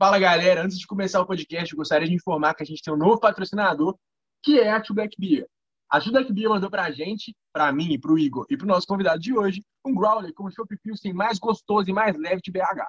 [0.00, 2.96] Fala galera, antes de começar o podcast, gostaria de informar que a gente tem um
[2.96, 3.98] novo patrocinador,
[4.42, 5.46] que é a Two Beer.
[5.90, 9.20] A Two Black Beer mandou pra gente, pra mim, pro Igor e pro nosso convidado
[9.20, 12.88] de hoje, um growler com o chopp pilsen mais gostoso e mais leve de BH.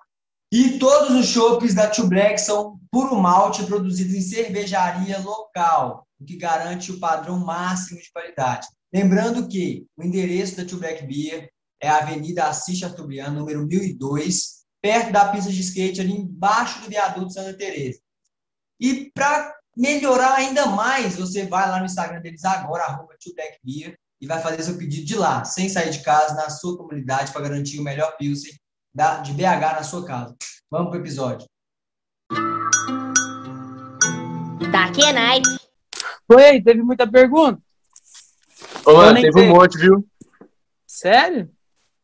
[0.54, 6.38] E todos os chopps da Two são puro malte produzidos em cervejaria local, o que
[6.38, 8.70] garante o padrão máximo de qualidade.
[8.94, 11.50] Lembrando que o endereço da Two Beer
[11.84, 16.90] é a Avenida Assis Chateaubriand, número 1002, perto da pista de skate, ali embaixo do
[16.90, 18.00] viaduto Santa Teresa.
[18.80, 23.16] E para melhorar ainda mais, você vai lá no Instagram deles agora, arroba
[23.64, 27.32] Beer, e vai fazer seu pedido de lá, sem sair de casa, na sua comunidade,
[27.32, 28.54] para garantir o melhor Pilsen
[28.94, 30.36] da, de BH na sua casa.
[30.70, 31.48] Vamos para o episódio.
[34.72, 35.48] Daqui é night.
[36.30, 37.62] Oi, teve muita pergunta?
[38.86, 40.08] Ô, teve um monte, viu?
[40.88, 41.52] Sério?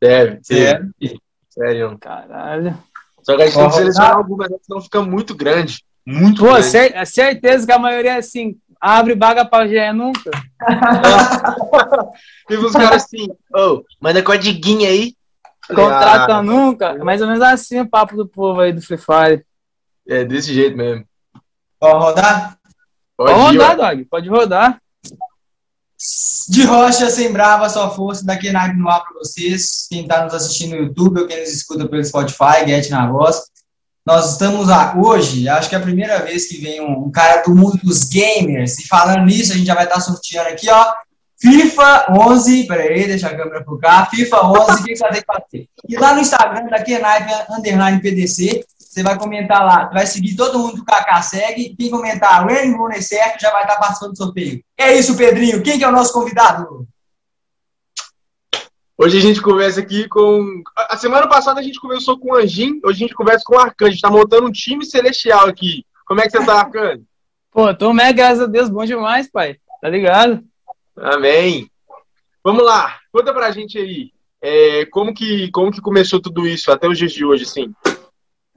[0.02, 0.94] Deve, sério.
[1.58, 1.98] Sério.
[2.00, 2.78] Caralho.
[3.24, 5.84] Só que a gente tem que selecionar algumas, senão fica muito grande.
[6.06, 6.68] Muito Pô, grande.
[6.68, 8.58] cer é certeza que a maioria é assim.
[8.80, 10.30] Abre vaga pra GE nunca.
[12.48, 15.16] Teve uns caras assim, ô, oh, manda codiguinha aí.
[15.68, 16.90] Contrata ah, nunca.
[16.92, 19.46] É mais ou menos assim o papo do povo aí do Free Fire.
[20.08, 21.04] É desse jeito mesmo.
[21.80, 22.58] Pode rodar?
[23.18, 24.06] Pode, Pode rodar, Dog.
[24.06, 24.82] Pode rodar.
[26.50, 29.88] De rocha sem brava, sua força, daqui na no ar para vocês.
[29.90, 33.44] Quem está nos assistindo no YouTube ou quem nos escuta pelo Spotify, Get na voz.
[34.06, 37.42] Nós estamos lá hoje, acho que é a primeira vez que vem um, um cara
[37.42, 38.80] do mundo dos gamers.
[38.80, 40.94] E falando nisso, a gente já vai estar tá sorteando aqui, ó.
[41.40, 44.06] FIFA 11, peraí, deixa a câmera cá.
[44.06, 45.70] FIFA 11, o que você vai ter que fazer?
[45.90, 48.66] E lá no Instagram, é Nike Underline PDC,
[48.98, 51.76] você vai comentar lá, vai seguir todo mundo que o Kaká segue.
[51.78, 54.64] Quem comentar o N Rooney certo já vai estar participando do sorteio.
[54.76, 55.62] É isso, Pedrinho.
[55.62, 56.88] Quem que é o nosso convidado?
[58.98, 60.64] Hoje a gente conversa aqui com.
[60.90, 63.60] A semana passada a gente conversou com o Anjinho, hoje a gente conversa com o
[63.60, 63.90] Arcanjo.
[63.90, 65.86] A gente tá montando um time celestial aqui.
[66.08, 67.04] Como é que você tá, Arcanjo?
[67.54, 69.58] Pô, tô mega, graças a Deus, bom demais, pai.
[69.80, 70.44] Tá ligado?
[70.98, 71.70] Amém.
[72.44, 74.12] Vamos lá, conta pra gente aí.
[74.42, 77.74] É, como, que, como que começou tudo isso até os dias de hoje, assim?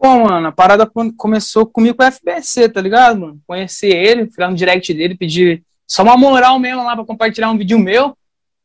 [0.01, 3.41] Pô, mano, a parada começou comigo com o FBC, tá ligado, mano?
[3.47, 7.59] Conhecer ele, ficar no direct dele, pedir só uma moral mesmo lá pra compartilhar um
[7.59, 8.17] vídeo meu.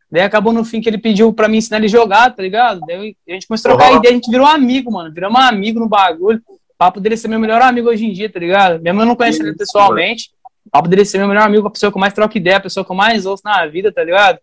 [0.09, 2.79] Daí acabou no fim que ele pediu pra mim ensinar ele a jogar, tá ligado?
[2.87, 3.97] Daí a gente começou a trocar uhum.
[3.97, 5.13] ideia, a gente virou amigo, mano.
[5.13, 6.41] Viramos um amigo no bagulho.
[6.47, 8.81] O papo dele ser meu melhor amigo hoje em dia, tá ligado?
[8.81, 10.29] Mesmo eu não conheço ele pessoalmente.
[10.65, 12.61] O papo dele ser meu melhor amigo, a pessoa que eu mais troco ideia, a
[12.61, 14.39] pessoa que eu mais ouço na vida, tá ligado?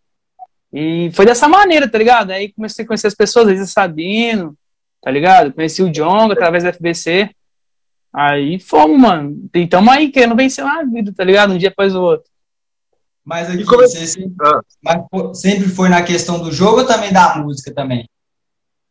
[0.71, 2.33] E foi dessa maneira, tá ligado?
[2.33, 4.55] Aí comecei a conhecer as pessoas, às vezes Sabino,
[5.03, 5.53] tá ligado?
[5.53, 7.31] Conheci o Jong através da FBC.
[8.15, 9.49] Aí fomos, mano.
[9.55, 11.53] E tamo aí querendo vencer na vida, tá ligado?
[11.53, 12.31] Um dia após o outro.
[13.25, 13.83] Mas aqui, como...
[13.83, 15.35] você sempre, ah.
[15.35, 18.09] sempre foi na questão do jogo ou também da música também?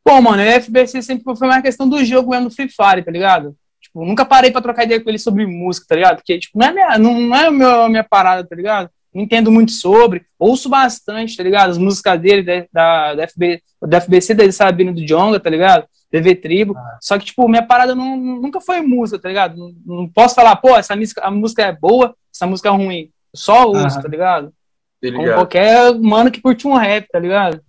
[0.04, 3.12] Pô, mano, o FBC sempre foi mais questão do jogo mesmo do Free Fire, tá
[3.12, 3.56] ligado?
[3.80, 6.16] Tipo, nunca parei pra trocar ideia com ele sobre música, tá ligado?
[6.18, 8.90] Porque, tipo, não é minha, não, não é a minha parada, tá ligado?
[9.14, 11.72] Não entendo muito sobre, ouço bastante, tá ligado?
[11.72, 15.86] As músicas dele, da, da, FB, da FBC, dele Sabino do Jonga, tá ligado?
[16.12, 16.78] TV Tribo.
[16.78, 16.98] Ah.
[17.02, 19.58] Só que, tipo, minha parada não, nunca foi música, tá ligado?
[19.58, 23.10] Não, não, posso falar, pô, essa música, a música é boa, essa música é ruim.
[23.34, 24.02] Só ouço, ah.
[24.02, 24.54] tá ligado?
[25.02, 25.24] ligado?
[25.24, 27.62] Como qualquer mano que curte um rap, tá ligado?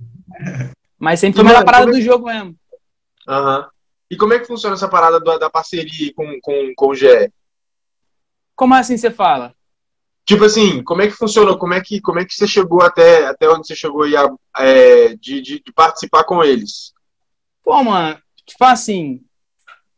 [0.98, 1.92] Mas sempre foi a parada é...
[1.92, 2.54] do jogo mesmo.
[3.26, 3.68] Aham.
[4.10, 7.32] E como é que funciona essa parada da, da parceria com, com, com o GE?
[8.54, 9.54] Como assim você fala?
[10.24, 11.58] Tipo assim, como é que funcionou?
[11.58, 14.28] Como é que, como é que você chegou até, até onde você chegou aí a,
[14.58, 16.92] é, de, de, de, participar com eles?
[17.64, 18.18] Pô, mano,
[18.52, 19.20] tipo assim,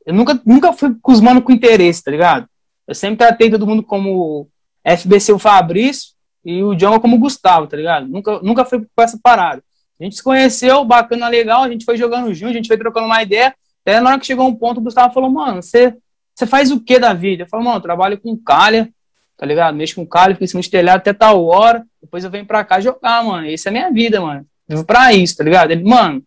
[0.07, 2.49] eu nunca, nunca fui com os manos com interesse, tá ligado?
[2.87, 4.49] Eu sempre tratei todo mundo como
[4.85, 6.13] FBC o Fabrício
[6.45, 8.07] e o John como o Gustavo, tá ligado?
[8.07, 9.63] Nunca, nunca fui com essa parada.
[9.99, 13.07] A gente se conheceu, bacana, legal, a gente foi jogando junto, a gente foi trocando
[13.07, 13.55] uma ideia.
[13.83, 15.95] Até na hora que chegou um ponto, o Gustavo falou, mano, você,
[16.35, 17.45] você faz o que da vida?
[17.45, 18.91] Eu falei, mano, eu trabalho com calha,
[19.37, 19.75] tá ligado?
[19.75, 22.65] Mexo com calha, fico em cima de telhado até tal hora, depois eu venho pra
[22.65, 23.49] cá jogar, mano.
[23.49, 24.47] Essa é a minha vida, mano.
[24.69, 25.71] Vivo pra isso, tá ligado?
[25.71, 26.23] Ele, mano,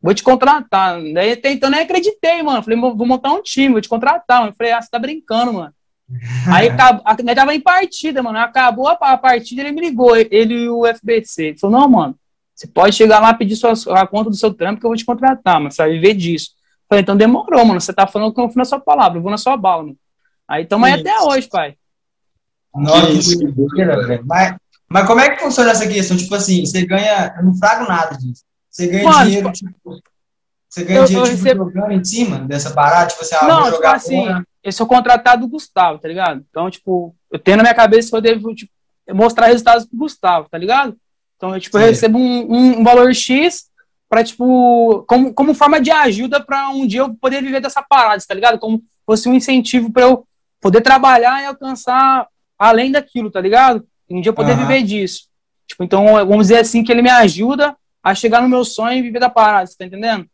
[0.00, 1.00] vou te contratar.
[1.12, 2.62] Daí até então nem acreditei, mano.
[2.62, 4.52] Falei, vou montar um time, vou te contratar, mano.
[4.52, 5.72] Eu falei, ah, você tá brincando, mano.
[6.50, 6.70] Aí
[7.22, 8.38] nós tava em partida, mano.
[8.38, 11.44] Acabou a partida, ele me ligou, ele e o FBC.
[11.44, 12.18] Ele falou, não, mano,
[12.54, 15.04] você pode chegar lá pedir sua, a conta do seu trampo que eu vou te
[15.04, 16.50] contratar, mas você vai viver disso.
[16.52, 17.80] Eu falei, então demorou, mano.
[17.80, 19.96] Você tá falando que eu vou na sua palavra, eu vou na sua bala, mano.
[20.48, 21.76] Aí tamo aí até hoje, pai.
[22.74, 24.24] Nossa, que velho.
[24.24, 24.56] Mas,
[24.88, 26.16] mas como é que funciona essa questão?
[26.16, 27.34] Tipo assim, você ganha.
[27.36, 28.42] Eu não frago nada disso.
[28.78, 30.00] Você ganha mano, dinheiro, tipo.
[30.68, 31.64] Você ganha eu, dinheiro eu tipo, recebo...
[31.64, 33.10] jogando em cima dessa parada?
[33.10, 34.24] Tipo assim, ah, não, tipo assim,
[34.62, 36.44] eu sou contratado do Gustavo, tá ligado?
[36.48, 38.70] Então, tipo, eu tenho na minha cabeça que eu devo tipo,
[39.12, 40.96] mostrar resultados pro Gustavo, tá ligado?
[41.36, 43.64] Então, eu, tipo, eu recebo um, um, um, valor X
[44.08, 48.22] pra, tipo, como, como forma de ajuda pra um dia eu poder viver dessa parada,
[48.26, 48.60] tá ligado?
[48.60, 50.24] Como fosse um incentivo pra eu
[50.60, 53.84] poder trabalhar e alcançar além daquilo, tá ligado?
[54.08, 54.66] Um dia eu poder Aham.
[54.66, 55.22] viver disso.
[55.66, 59.02] Tipo, então, vamos dizer assim, que ele me ajuda a chegar no meu sonho e
[59.02, 60.26] viver da parada, você tá entendendo?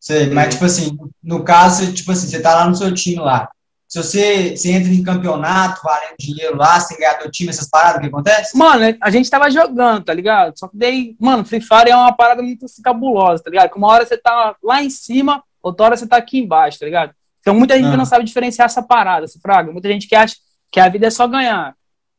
[0.00, 3.20] Sei, mas tipo assim, no caso, você, tipo assim, você tá lá no seu time
[3.20, 3.48] lá.
[3.86, 7.50] Se você, você entra em campeonato, valendo dinheiro lá, você tem que ganhar teu time,
[7.50, 8.56] essas paradas, o que acontece?
[8.56, 10.58] Mano, a gente tava jogando, tá ligado?
[10.58, 13.70] Só que daí, mano, Free Fire é uma parada muito assim, cabulosa, tá ligado?
[13.70, 16.86] Que uma hora você tá lá em cima, outra hora você tá aqui embaixo, tá
[16.86, 17.12] ligado?
[17.40, 17.96] Então muita gente Ah.
[17.96, 19.70] não sabe diferenciar essa parada, essa fraga.
[19.70, 20.36] Muita gente que acha
[20.70, 21.74] que a vida é só ganhar.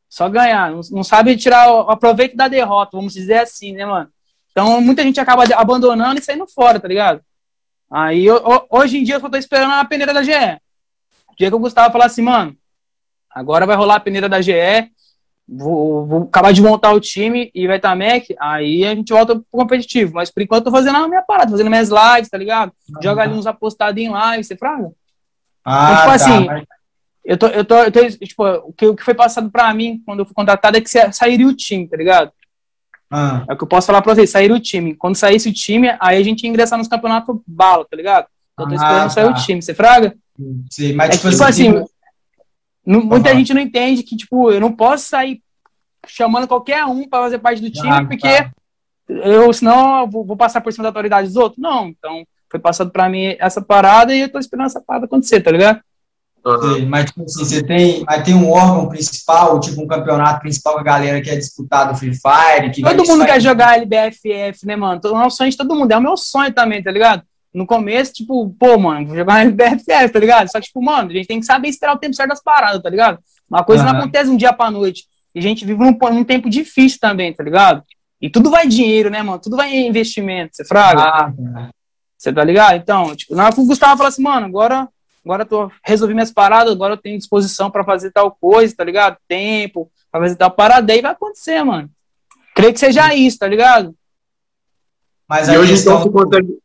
[0.07, 0.69] Só ganhar.
[0.71, 4.09] Não, não sabe tirar o o proveito da derrota, vamos dizer assim, né, mano?
[4.53, 7.21] Então muita gente acaba abandonando e saindo fora, tá ligado?
[7.91, 10.31] Aí eu- ho- hoje em dia eu só tô esperando a peneira da GE.
[11.27, 12.55] O dia que o Gustavo falar assim, mano,
[13.29, 14.91] agora vai rolar a peneira da GE,
[15.47, 19.35] vou, vou acabar de montar o time e vai estar Mac, aí a gente volta
[19.35, 20.13] pro competitivo.
[20.13, 22.71] Mas por enquanto eu tô fazendo a minha parada, fazendo minhas lives, tá ligado?
[23.01, 24.91] Joga ali uns apostados em live, você fraga?
[25.65, 26.63] Ah, tipo tá, assim, mas-
[27.25, 30.01] Eu tô, eu tô, eu tô tipo, o que, o que foi passado pra mim
[30.05, 32.31] quando eu fui contratado é que sa- sairia o time, tá ligado?
[33.13, 34.95] Ah, É o que eu posso falar pra vocês, sairia o time.
[34.95, 38.27] Quando saísse o time, aí a gente ia ingressar nos campeonatos bala, tá ligado?
[38.59, 39.39] Eu tô Ah, esperando sair o tá.
[39.39, 40.15] time, você fraga?
[40.69, 41.85] sei, mas É tipo, tipo assim, assim,
[42.85, 43.37] Não- muita Aham.
[43.39, 45.41] gente não entende que, tipo, eu não posso sair
[46.05, 48.51] chamando qualquer um pra fazer parte do time, Ah, porque tá.
[49.07, 51.61] eu, senão, eu vou, vou passar por cima da autoridade dos outros.
[51.61, 55.39] Não, então foi passado pra mim essa parada e eu tô esperando essa parada acontecer,
[55.41, 55.79] tá ligado?
[56.45, 60.73] Sei, mas tipo assim, você tem, mas tem um órgão principal, tipo um campeonato principal
[60.73, 64.75] com a galera que é disputado Free Fire, que Todo mundo quer jogar LBFF, né,
[64.75, 64.99] mano?
[65.01, 67.23] É o sonho de todo mundo, é o meu sonho também, tá ligado?
[67.53, 70.51] No começo, tipo, pô, mano, vou jogar LBFF, tá ligado?
[70.51, 72.81] Só que, tipo, mano, a gente tem que saber esperar o tempo certo das paradas,
[72.81, 73.19] tá ligado?
[73.49, 73.99] Uma coisa não Aham.
[73.99, 75.05] acontece um dia pra noite.
[75.33, 77.83] E a gente vive num, num tempo difícil também, tá ligado?
[78.21, 79.39] E tudo vai dinheiro, né, mano?
[79.39, 81.03] Tudo vai em investimento, você fraga?
[81.03, 81.69] Ah.
[82.17, 82.75] Você tá ligado?
[82.75, 84.87] Então, tipo, na hora que o Gustavo falou assim, mano, agora,
[85.23, 88.83] agora eu tô, resolvi minhas paradas, agora eu tenho disposição pra fazer tal coisa, tá
[88.83, 89.17] ligado?
[89.27, 91.89] Tempo, pra fazer tal parada, aí vai acontecer, mano.
[92.55, 93.95] Creio que seja isso, tá ligado?
[95.27, 96.01] Mas E hoje, questão...
[96.01, 96.57] então, você consegue.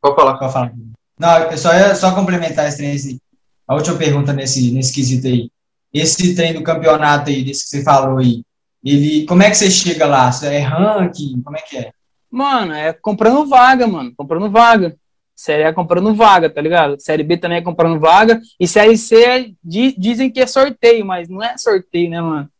[0.00, 0.38] Pode falar.
[0.38, 0.72] Pode falar.
[1.18, 3.20] Não, eu só ia só complementar esse trem, esse-
[3.66, 5.50] a última pergunta nesse, nesse quesito aí.
[5.92, 8.42] Esse trem do campeonato aí, desse que você falou aí,
[8.84, 10.30] ele, como é que você chega lá?
[10.30, 11.42] Você É ranking?
[11.42, 11.90] Como é que é?
[12.30, 14.12] Mano, é comprando vaga, mano.
[14.16, 14.96] Comprando vaga.
[15.40, 17.00] Série A comprando vaga, tá ligado?
[17.00, 18.40] Série B também é comprando vaga.
[18.58, 22.50] E Série C é- di- dizem que é sorteio, mas não é sorteio, né, mano?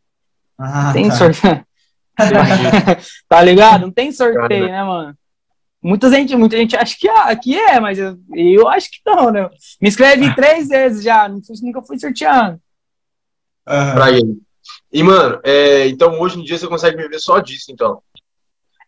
[0.57, 1.15] Ah, Tem tá.
[1.15, 1.65] sorteio.
[3.27, 3.81] tá ligado?
[3.81, 5.13] Não tem sorteio, né, mano?
[5.83, 9.29] Muita gente, muita gente acha que, ah, que é, mas eu, eu acho que não,
[9.29, 9.49] né?
[9.81, 12.61] Me inscrevi três vezes já, não fui- nunca fui sorteando.
[13.67, 13.93] Aham.
[13.93, 14.37] Pra ele.
[14.91, 18.01] E, mano, é, então hoje em dia você consegue viver só disso, então.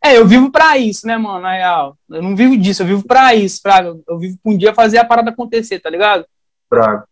[0.04, 1.96] É, eu vivo pra isso, né, mano, na real.
[2.10, 4.98] Eu não vivo disso, eu vivo pra isso, pra, eu vivo pra um dia fazer
[4.98, 6.26] a parada acontecer, tá ligado?
[6.70, 7.04] Pra.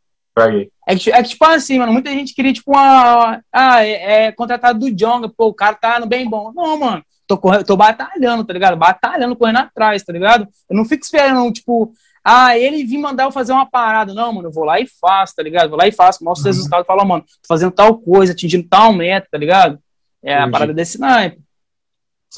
[0.87, 3.41] É que, é que, tipo assim, mano, muita gente queria, tipo, uma.
[3.53, 6.51] Ah, é, é contratado do Jonga, pô, o cara tá no bem bom.
[6.55, 8.75] Não, mano, tô, correndo, tô batalhando, tá ligado?
[8.77, 10.47] Batalhando, correndo atrás, tá ligado?
[10.69, 11.91] Eu não fico esperando, tipo,
[12.23, 14.13] ah, ele vir mandar eu fazer uma parada.
[14.15, 15.69] Não, mano, eu vou lá e faço, tá ligado?
[15.69, 16.59] Vou lá e faço, mostro os Uhum.
[16.59, 19.77] resultados, falo, mano, tô fazendo tal coisa, atingindo tal meta, tá ligado?
[20.23, 20.51] É a Entendi.
[20.51, 21.39] parada desse naipe.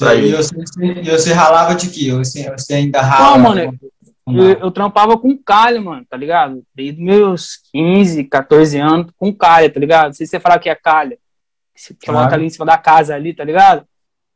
[0.02, 0.32] Você- E
[1.02, 2.12] você, você ralava de quê?
[2.12, 3.38] Você, você ainda Não, rala?
[3.38, 3.78] mano,
[4.28, 6.62] Eu, eu trampava com calha, mano, tá ligado?
[6.74, 10.06] Desde meus 15, 14 anos com calha, tá ligado?
[10.06, 11.18] Não sei se você falar que é calha.
[11.74, 12.18] Você Claro.
[12.18, 13.84] coloca ali em cima da casa ali, tá ligado?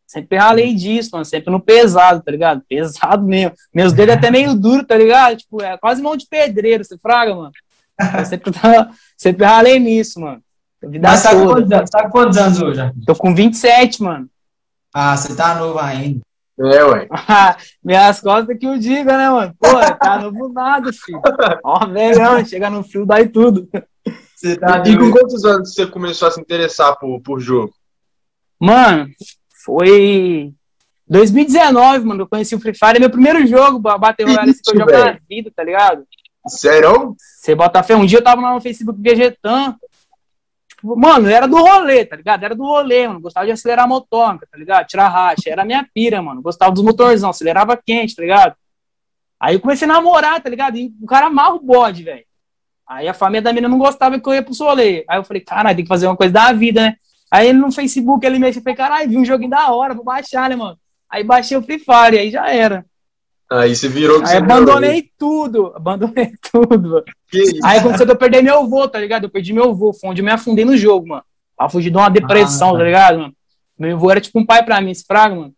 [0.07, 1.25] Sempre ralei disso, mano.
[1.25, 2.63] Sempre no pesado, tá ligado?
[2.69, 3.55] Pesado mesmo.
[3.75, 5.37] Meus dedos até meio duros, tá ligado?
[5.37, 7.53] Tipo, é quase mão de pedreiro, você fraga, mano.
[8.19, 8.53] Eu sempre,
[9.17, 10.43] sempre ralei nisso, mano.
[11.01, 11.55] Mas tá com, toda.
[11.55, 12.81] quantos, anos- tá quantos anos hoje?
[13.07, 14.29] Tô com 27, mano.
[14.99, 16.21] Ah, você tá novo ainda.
[16.59, 17.07] É, ué.
[17.85, 19.55] Minhas costas que o diga, né, mano?
[19.61, 19.69] Pô,
[20.01, 21.21] tá novo nada, filho.
[21.63, 23.69] Ó, velhão, chega no frio, dá e tudo.
[24.35, 27.75] Você tá E com quantos anos você começou a se interessar por, por jogo?
[28.59, 29.07] Mano,
[29.67, 30.55] foi
[31.07, 32.23] 2019, mano.
[32.23, 34.79] Eu conheci o Free Fire, é meu primeiro jogo, ba- bater horário assim, que eu
[34.79, 36.05] jogo na vida, tá ligado?
[36.49, 37.15] Sério?
[37.19, 37.95] Você bota fé.
[37.97, 39.77] Um dia eu tava lá no Facebook Vegetan.
[40.77, 42.45] Tipo, mano, era do rolê, tá ligado?
[42.45, 43.21] Era do rolê, mano.
[43.21, 44.87] Gostava de acelerar motor, tá ligado?
[44.87, 45.51] Tirar racha.
[45.51, 46.43] Era a minha pira, mano.
[46.43, 48.55] Gostava dos motorzão, acelerava quente, tá ligado?
[49.41, 50.77] Aí eu comecei a namorar, tá ligado?
[50.77, 52.25] E o cara amarra o bode, velho.
[52.87, 55.05] Aí a família da menina não gostava que eu ia pro rolê.
[55.09, 56.97] Aí eu falei, caralho, tem que fazer uma coisa da vida, né?
[57.31, 60.49] Aí no Facebook ele mexeu, eu falei, caralho, vi um joguinho da hora, vou baixar,
[60.49, 60.79] né, mano?
[61.11, 62.87] Aí baixei o Free Fire, aí já era.
[63.51, 64.21] Aí você virou.
[64.21, 67.05] Aí você abandonei tudo, abandonei tudo.
[67.31, 67.61] Que?
[67.63, 69.25] Aí aconteceu de eu perder meu voo, tá ligado?
[69.25, 71.23] Eu perdi meu voo, foi onde eu me afundei no jogo, mano.
[71.57, 73.35] Pra fugir de uma depressão, Ah, tá ligado, mano?
[73.79, 75.55] Meu voo era tipo um pai pra mim, esse fraga, mano.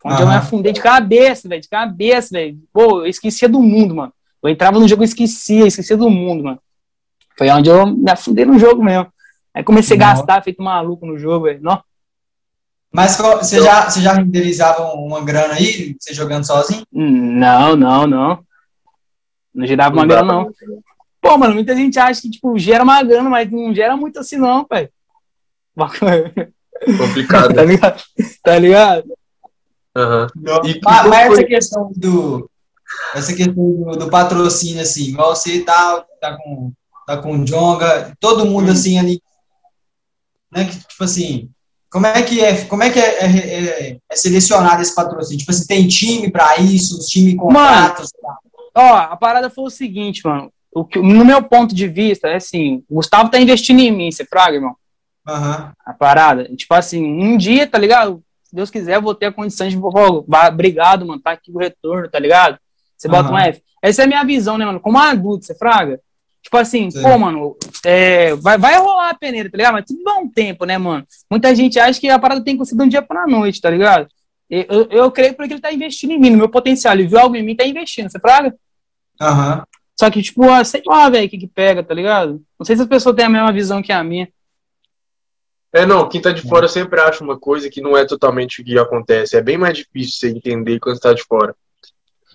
[0.00, 0.42] Foi onde eu me Aham.
[0.42, 2.58] afundei de cabeça, velho, de cabeça, velho.
[2.72, 4.12] Pô, eu esquecia do mundo, mano.
[4.42, 6.58] Eu entrava no jogo e esquecia, esquecia do mundo, mano.
[7.36, 9.08] Foi onde eu me afundei no jogo mesmo.
[9.52, 11.60] Aí comecei a gastar, feito maluco no jogo, velho.
[12.92, 16.84] Mas você já, você já renderizava uma grana aí, você jogando sozinho?
[16.90, 18.44] Não, não, não.
[19.54, 20.50] Não gerava uma grana, não.
[21.20, 24.36] Pô, mano, muita gente acha que, tipo, gera uma grana, mas não gera muito assim,
[24.36, 24.88] não, pai.
[26.98, 27.54] Complicado.
[27.54, 28.02] tá ligado?
[28.42, 29.04] Tá ligado?
[29.96, 30.26] Aham.
[30.64, 32.50] E- Mas, essa questão do
[33.14, 36.72] essa questão do, do patrocínio, assim, igual você tá, tá com
[37.06, 39.22] tá com o Jonga, todo mundo assim ali,
[40.50, 41.48] né, que, tipo assim,
[41.96, 45.38] como é que é, como é que é, é- é- é selecionado esse patrocínio?
[45.38, 48.36] Tipo assim, tem time pra isso, os times contratam, sei lá.
[48.74, 50.52] Ó, a parada foi o seguinte, mano.
[50.70, 54.12] O que, no meu ponto de vista, é assim, o Gustavo tá investindo em mim,
[54.12, 54.76] você fraga, irmão?
[55.26, 55.72] Aham.
[55.86, 56.44] A parada.
[56.54, 58.22] Tipo assim, um dia, tá ligado?
[58.44, 59.76] Se Deus quiser, eu vou ter a condição de,
[60.28, 62.58] vá- obrigado, mano, tá aqui o retorno, tá ligado?
[62.94, 63.36] Você bota Aham.
[63.36, 63.62] um F.
[63.80, 64.78] Essa é a minha visão, né, mano?
[64.80, 65.98] Como adulto, você fraga?
[66.46, 67.02] Tipo assim, Sim.
[67.02, 69.72] pô, mano, é, vai, vai rolar a peneira, tá ligado?
[69.72, 71.04] Mas tudo dá um tempo, né, mano?
[71.28, 73.68] Muita gente acha que a parada tem que ser de um dia pra noite, tá
[73.68, 74.06] ligado?
[74.48, 76.94] Eu, eu, eu creio porque ele tá investindo em mim, no meu potencial.
[76.94, 78.54] Ele viu algo em mim, tá investindo, você fraga?
[79.20, 79.64] Aham.
[79.98, 82.40] Só que, tipo, ah, sei lá, velho, o que que pega, tá ligado?
[82.56, 84.28] Não sei se as pessoas têm a mesma visão que a minha.
[85.72, 88.64] É, não, quem tá de fora sempre acha uma coisa que não é totalmente o
[88.64, 89.36] que acontece.
[89.36, 91.56] É bem mais difícil você entender quando você tá de fora.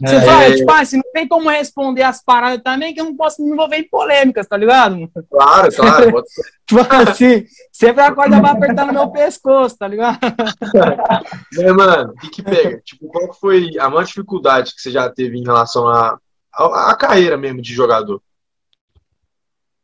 [0.02, 0.22] Você É.
[0.22, 3.52] fala, tipo assim, não tem como responder as paradas também, que eu não posso me
[3.52, 4.96] envolver em polêmicas, tá ligado?
[4.96, 5.12] mano?
[5.30, 6.24] Claro, claro.
[6.72, 10.20] Tipo assim, sempre a corda vai apertar no meu pescoço, tá ligado?
[11.60, 12.82] É, mano, o que pega?
[12.84, 16.18] Tipo, qual foi a maior dificuldade que você já teve em relação à
[16.54, 18.22] a, a, carreira mesmo de jogador?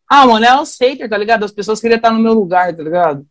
[0.09, 1.43] Ah, mano, é os haters, tá ligado?
[1.43, 3.25] As pessoas queriam estar no meu lugar, tá ligado?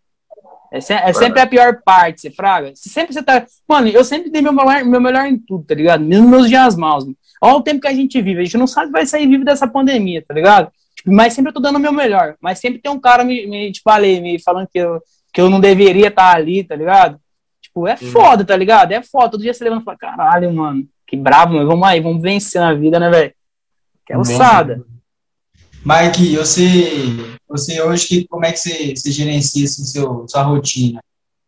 [0.72, 2.72] É, se- é sempre a pior parte, você fraga.
[2.74, 3.46] Se sempre você tá.
[3.68, 6.04] Mano, eu sempre dei meu melhor, meu melhor em tudo, tá ligado?
[6.04, 7.04] Mesmo nos meus dias maus.
[7.04, 7.16] Mano.
[7.40, 8.40] Olha o tempo que a gente vive.
[8.40, 10.70] A gente não sabe se vai sair vivo dessa pandemia, tá ligado?
[10.96, 12.34] Tipo, mas sempre eu tô dando o meu melhor.
[12.40, 15.00] Mas sempre tem um cara me, me tipo, ali, me falando que eu,
[15.32, 17.18] que eu não deveria estar ali, tá ligado?
[17.62, 18.10] Tipo, é Uhum.
[18.10, 18.92] foda, tá ligado?
[18.92, 19.30] É foda.
[19.30, 21.68] Todo dia você levanta e fala, caralho, mano, que brabo, mano.
[21.68, 23.32] Vamos aí, vamos vencer na vida, né, velho?
[24.06, 24.82] Que é ossada.
[25.86, 27.14] Mike, você,
[27.48, 31.00] você hoje, que, como é que você, você gerencia assim, seu, sua rotina?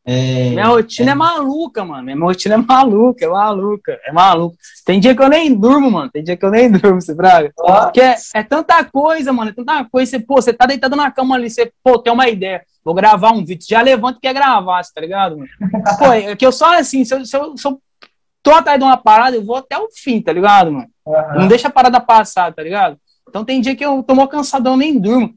[0.07, 1.15] É, Minha rotina é.
[1.15, 2.05] maluca, mano.
[2.05, 4.57] Minha rotina é maluca, é maluca, é maluca.
[4.87, 6.09] Tem dia que eu nem durmo, mano.
[6.09, 7.51] Tem dia que eu nem durmo, você braga.
[7.57, 9.51] Porque é, é tanta coisa, mano.
[9.51, 10.09] É tanta coisa.
[10.09, 12.63] Você, pô, você tá deitado na cama ali, você, pô, tem uma ideia.
[12.85, 13.67] Vou gravar um vídeo.
[13.69, 15.51] Já levanta e quer gravar, tá ligado, mano?
[15.99, 17.79] Pô, é que eu só assim, se eu, se, eu, se eu
[18.41, 20.89] tô atrás de uma parada, eu vou até o fim, tá ligado, mano?
[21.05, 21.41] Uhum.
[21.41, 22.97] Não deixa a parada passar, tá ligado?
[23.29, 25.35] Então tem dia que eu tô mó cansadão, nem durmo.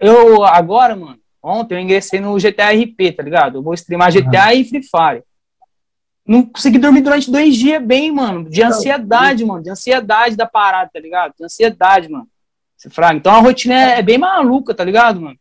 [0.00, 3.58] Eu, agora, mano, ontem eu ingressei no GTA RP, tá ligado?
[3.58, 4.52] Eu vou streamar GTA uhum.
[4.52, 5.24] e Free Fire.
[6.26, 8.48] Não consegui dormir durante dois dias bem, mano.
[8.48, 9.62] De ansiedade, mano.
[9.62, 11.34] De ansiedade da parada, tá ligado?
[11.38, 12.26] De ansiedade, mano.
[12.76, 13.18] Você fraga.
[13.18, 15.36] Então a rotina é, é, bem maluca, tá ligado, mano?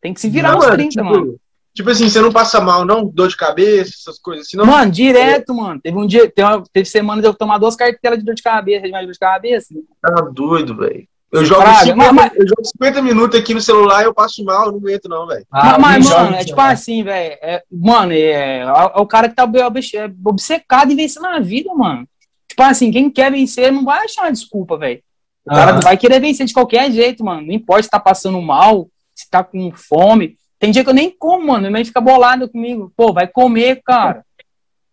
[0.00, 1.40] Tem que se virar não, mano, 30, tipo, mano.
[1.74, 3.06] Tipo assim, você não passa mal, não?
[3.06, 4.66] Dor de cabeça, essas coisas assim, não?
[4.66, 5.80] Mano, direto, mano.
[5.80, 8.42] Teve um dia, teve, uma, teve semanas de eu tomar duas cartelas de dor de
[8.42, 9.74] cabeça, de dor de cabeça.
[10.00, 11.06] Tá doido, velho.
[11.32, 14.44] Eu jogo, Fraga, 50, mas- eu jogo 50 minutos aqui no celular e eu passo
[14.44, 15.44] mal, eu não aguento, não, velho.
[15.50, 17.36] Ah, mas, mas, mano, é tipo assim, velho.
[17.42, 21.74] É, mano, é, é, é o cara que tá é obcecado em vencer na vida,
[21.74, 22.06] mano.
[22.48, 25.00] Tipo assim, quem quer vencer não vai achar uma desculpa, velho.
[25.44, 27.46] O cara vai querer vencer de qualquer jeito, mano.
[27.46, 30.36] Não importa se tá passando mal, se tá com fome.
[30.58, 31.60] Tem dia que eu nem como, mano.
[31.60, 32.92] Minha mãe fica bolada comigo.
[32.96, 34.24] Pô, vai comer, cara.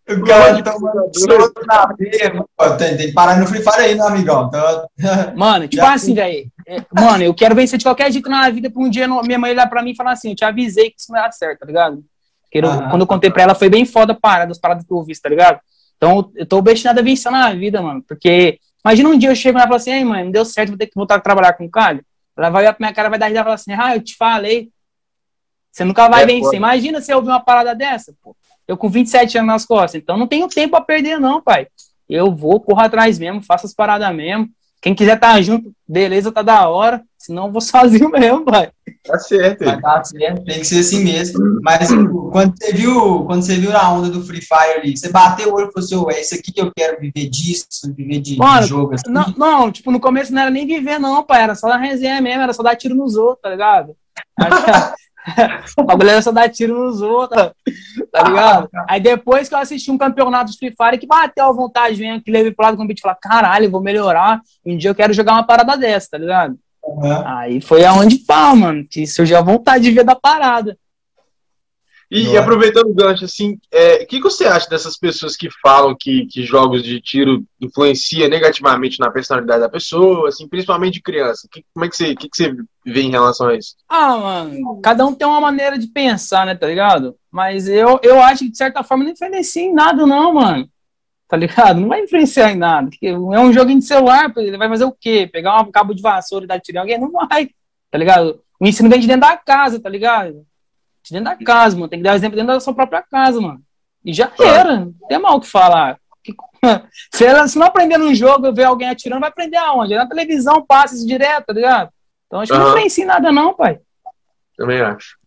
[0.06, 0.74] O cara tá
[1.66, 2.44] na beira.
[2.56, 4.48] Pô, Tem, tem que parar no Free Fire aí, né, amigão?
[4.48, 4.88] Então,
[5.34, 6.46] Mano, tipo assim, velho.
[6.66, 9.38] é, mano, eu quero vencer de qualquer jeito na vida pra um dia não- minha
[9.38, 11.32] mãe olhar pra mim e falar assim: eu te avisei que isso não ia dar
[11.32, 12.04] certo, tá ligado?
[12.42, 12.90] Porque eu- Aham.
[12.90, 15.18] quando eu contei pra ela, foi bem foda a parada, as paradas que eu vi,
[15.18, 15.58] tá ligado?
[15.96, 18.02] Então eu tô obstinado a vencer na vida, mano.
[18.06, 20.68] Porque imagina um dia eu chego lá e falo assim: ei, mãe, não deu certo,
[20.68, 22.04] vou ter que voltar a trabalhar com o Calho.
[22.36, 24.14] Ela vai olhar pra minha cara, vai dar risada e falar assim: ah, eu te
[24.16, 24.68] falei.
[25.72, 26.42] Você nunca vai É, vencer.
[26.44, 26.56] foda.
[26.56, 28.36] Imagina se eu ouvir uma parada dessa, pô.
[28.66, 30.00] Eu com 27 anos nas costas.
[30.00, 31.66] Então não tenho tempo a perder, não, pai.
[32.08, 34.48] Eu vou, corro atrás mesmo, faço as paradas mesmo.
[34.80, 37.02] Quem quiser estar junto, beleza, tá da hora.
[37.18, 38.70] Senão eu vou sozinho mesmo, pai.
[39.02, 39.80] Tá certo, vai aí.
[39.80, 41.60] dar certo, tem que ser assim mesmo.
[41.62, 45.10] Mas tipo, quando você viu, quando você viu na onda do Free Fire ali, você
[45.10, 47.94] bateu o olho e falou assim, "Ué, é isso aqui que eu quero viver disso,
[47.94, 49.10] viver de, de Mano, jogo assim.
[49.10, 51.42] Não, não, tipo, no começo não era nem viver, não, pai.
[51.42, 53.96] Era só dar resenha mesmo, era só dar tiro nos outros, tá ligado?
[55.76, 57.50] o bagulho era só dar tiro nos outros,
[58.12, 58.68] tá ligado?
[58.88, 62.22] Aí depois que eu assisti um campeonato de Free Fire que bateu a vontade mesmo,
[62.22, 64.40] que levei pro lado do competitivo, falar, caralho, eu vou melhorar.
[64.64, 66.58] Um dia eu quero jogar uma parada dessa, tá ligado?
[66.86, 67.24] Aham.
[67.26, 70.76] Aí foi aonde pá, mano, que surgiu a vontade de ver da parada.
[72.14, 75.48] E, e aproveitando o gancho, assim, é, o que, que você acha dessas pessoas que
[75.60, 81.02] falam que, que jogos de tiro influenciam negativamente na personalidade da pessoa, assim, principalmente de
[81.02, 81.48] criança?
[81.50, 82.54] Que, como é que você, que, que você
[82.86, 83.74] vê em relação a isso?
[83.88, 87.16] Ah, mano, cada um tem uma maneira de pensar, né, tá ligado?
[87.32, 90.68] Mas eu, eu acho que, de certa forma, não influencia em nada, não, mano.
[91.26, 91.80] Tá ligado?
[91.80, 92.90] Não vai influenciar em nada.
[93.02, 95.28] É um joguinho de celular, ele vai fazer o quê?
[95.32, 97.00] Pegar um cabo de vassoura e dar tiro em alguém?
[97.00, 97.50] Não vai,
[97.90, 98.40] tá ligado?
[98.60, 100.46] O ensino vem de dentro da casa, tá ligado?
[101.04, 101.88] De dentro da casa, mano.
[101.88, 103.62] Tem que dar exemplo dentro da sua própria casa, mano.
[104.04, 104.80] E já era.
[104.80, 105.98] Não tem mal o que falar.
[107.12, 109.92] Se, ela, se não aprender num jogo, ver alguém atirando, vai aprender aonde?
[109.92, 111.90] É na televisão, passa isso direto, tá ligado?
[112.26, 112.64] Então acho que uhum.
[112.64, 113.78] não influencia em nada, não, pai.
[114.56, 115.18] Também acho.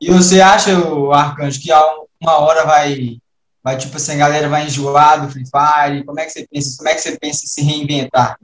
[0.00, 1.72] E você acha, o Arcanjo, que
[2.22, 3.18] uma hora vai,
[3.62, 6.04] vai tipo assim, a galera vai enjoar do Free Fire?
[6.04, 6.76] Como é que você pensa?
[6.78, 8.38] Como é que você pensa em se reinventar?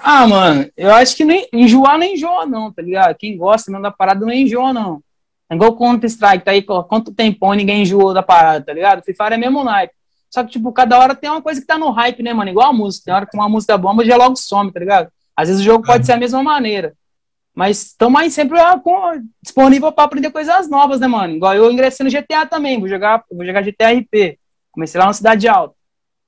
[0.00, 3.14] Ah, mano, eu acho que nem, enjoar nem enjoa, não, tá ligado?
[3.14, 5.00] Quem gosta mesmo da parada não enjoa, não.
[5.52, 9.02] É igual Counter-Strike, tá aí, quanto tempão ninguém enjoou da parada, tá ligado?
[9.02, 9.92] Free Fire é mesmo naipe.
[10.30, 12.50] Só que, tipo, cada hora tem uma coisa que tá no hype, né, mano?
[12.50, 13.04] Igual a música.
[13.04, 15.12] Tem hora que uma música bomba já logo some, tá ligado?
[15.36, 16.06] Às vezes o jogo pode é.
[16.06, 16.94] ser a mesma maneira.
[17.54, 18.58] Mas estamos aí sempre
[19.42, 21.34] disponível para aprender coisas novas, né, mano?
[21.34, 24.38] Igual eu ingressei no GTA também, vou jogar, vou jogar GTA RP.
[24.70, 25.74] Comecei lá na Cidade Alta.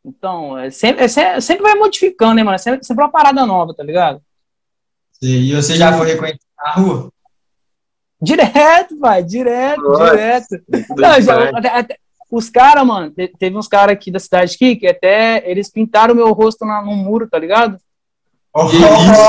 [0.04, 2.57] Então, é sempre, é, sempre vai modificando, né, mano?
[2.57, 4.21] É sempre, sempre uma parada nova, tá ligado?
[5.12, 7.13] Sim, e você já foi reconhecido na rua?
[8.25, 10.64] Direto, pai, direto, Nossa, direto.
[10.97, 11.99] Não, já, até, até,
[12.31, 16.16] os caras, mano, teve uns caras aqui da cidade aqui que até eles pintaram o
[16.16, 17.78] meu rosto na, no muro, tá ligado?
[18.52, 18.69] Oh,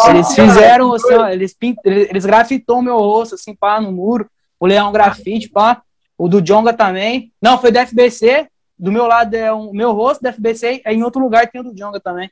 [0.10, 4.30] eles fizeram, assim, ó, eles, pint, eles grafitou meu rosto, assim, pá, no muro.
[4.60, 5.82] O Leão Grafite, pá.
[6.18, 7.34] O do Jonga também.
[7.42, 8.48] Não, foi da FBC.
[8.78, 10.82] Do meu lado é o meu rosto da FBC.
[10.86, 12.30] Aí em outro lugar tem o do Jonga também.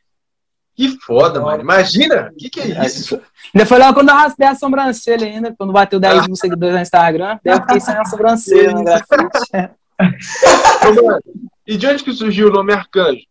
[0.76, 1.62] Que foda, mano.
[1.62, 2.32] Imagina.
[2.34, 3.22] O que, que é isso?
[3.54, 6.82] Ainda foi lá quando eu raspei a sobrancelha ainda, quando bateu 10 mil seguidores no
[6.82, 7.40] Instagram.
[7.44, 9.72] Daí eu fiquei sem a sobrancelha no grafite.
[11.68, 13.22] e de onde que surgiu o nome Arcanjo?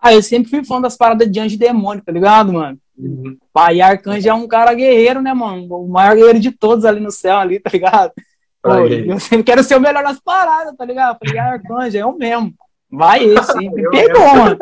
[0.00, 2.76] Ah, eu sempre fui fã das paradas de anjo e demônio, tá ligado, mano?
[2.98, 3.38] Uhum.
[3.52, 5.66] Pai, Arcanjo é um cara guerreiro, né, mano?
[5.70, 8.12] O maior guerreiro de todos ali no céu, ali, tá ligado?
[8.60, 11.18] Pô, eu sempre quero ser o melhor nas paradas, tá ligado?
[11.24, 12.52] falei, Arcanjo, é o mesmo.
[12.90, 13.58] Vai esse?
[13.58, 14.58] Me pegou, mano.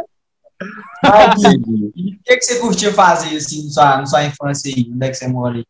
[1.96, 4.90] e o que, que você curtia fazer, assim, na sua, na sua infância aí?
[4.92, 5.62] Onde é que você mora aí?
[5.62, 5.64] O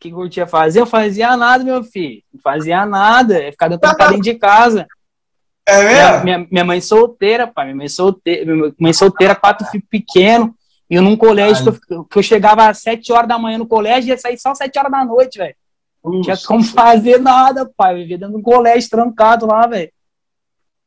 [0.00, 0.80] que curtia fazer?
[0.80, 2.22] Eu fazia nada, meu filho.
[2.32, 3.42] Não fazia nada.
[3.42, 4.86] Eu ficava dentro de casa.
[5.66, 6.24] É mesmo?
[6.24, 7.66] Minha, minha, mãe solteira, pai.
[7.66, 10.50] Minha mãe solteira, minha mãe solteira, quatro filhos pequenos.
[10.88, 13.66] E eu num colégio que eu, que eu, chegava às sete horas da manhã no
[13.66, 15.56] colégio e ia sair só às sete horas da noite, velho.
[16.04, 17.94] Não tinha como fazer nada, pai.
[17.94, 19.90] Eu vivia dentro de um colégio trancado lá, velho.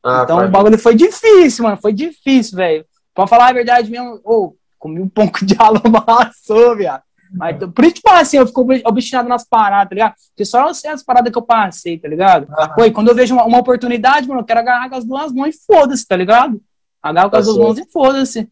[0.01, 0.47] Ah, então pai.
[0.47, 1.77] o bagulho foi difícil, mano.
[1.81, 2.85] Foi difícil, velho.
[3.19, 7.03] Pra falar a verdade mesmo, ô, oh, comi um pouco de alamaçô, viado.
[7.33, 10.13] Mas, por isso, tipo assim, eu fico obstinado nas paradas, tá ligado?
[10.29, 12.47] Porque só eu sei as paradas que eu passei, tá ligado?
[12.57, 12.69] Ah.
[12.69, 15.53] Pô, quando eu vejo uma, uma, oportunidade, mano, eu quero agarrar com as duas mãos
[15.53, 16.61] e foda-se, tá ligado?
[17.03, 18.49] Agarro com as duas mãos e foda-se.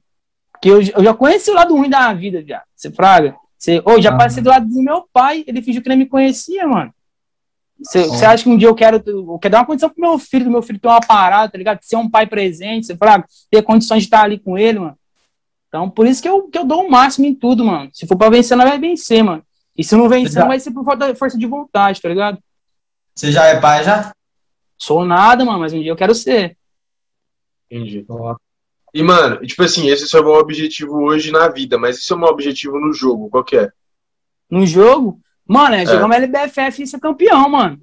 [0.52, 2.62] Porque eu, eu já conheci o lado ruim da vida, já.
[2.76, 3.36] Você fraga.
[3.58, 4.18] Você, oh, já ah.
[4.18, 6.94] passei do lado do meu pai, ele fingiu que nem me conhecia, mano.
[7.80, 10.46] Você acha que um dia eu quero, eu quero dar uma condição pro meu filho,
[10.46, 11.80] do meu filho ter uma parada, tá ligado?
[11.82, 14.98] Ser um pai presente, você fraga, ter condições de estar ali com ele, mano.
[15.68, 17.90] Então, por isso que eu, que eu dou o máximo em tudo, mano.
[17.94, 19.44] Se for pra vencer, não vai vencer, mano.
[19.78, 20.84] E se não vencer, não vai ser por
[21.16, 22.40] força de vontade, tá ligado?
[23.14, 24.12] Você já é pai, já?
[24.78, 26.58] Sou nada, mano, mas um dia eu quero ser.
[27.70, 28.06] Entendi.
[28.94, 32.16] E, mano, tipo assim, esse é o maior objetivo hoje na vida, mas esse é
[32.16, 33.72] o meu objetivo no jogo, qual que é?
[34.50, 35.20] No jogo?
[35.48, 35.86] Mano, é, é.
[35.86, 37.80] jogar uma LBFF e ser campeão, mano.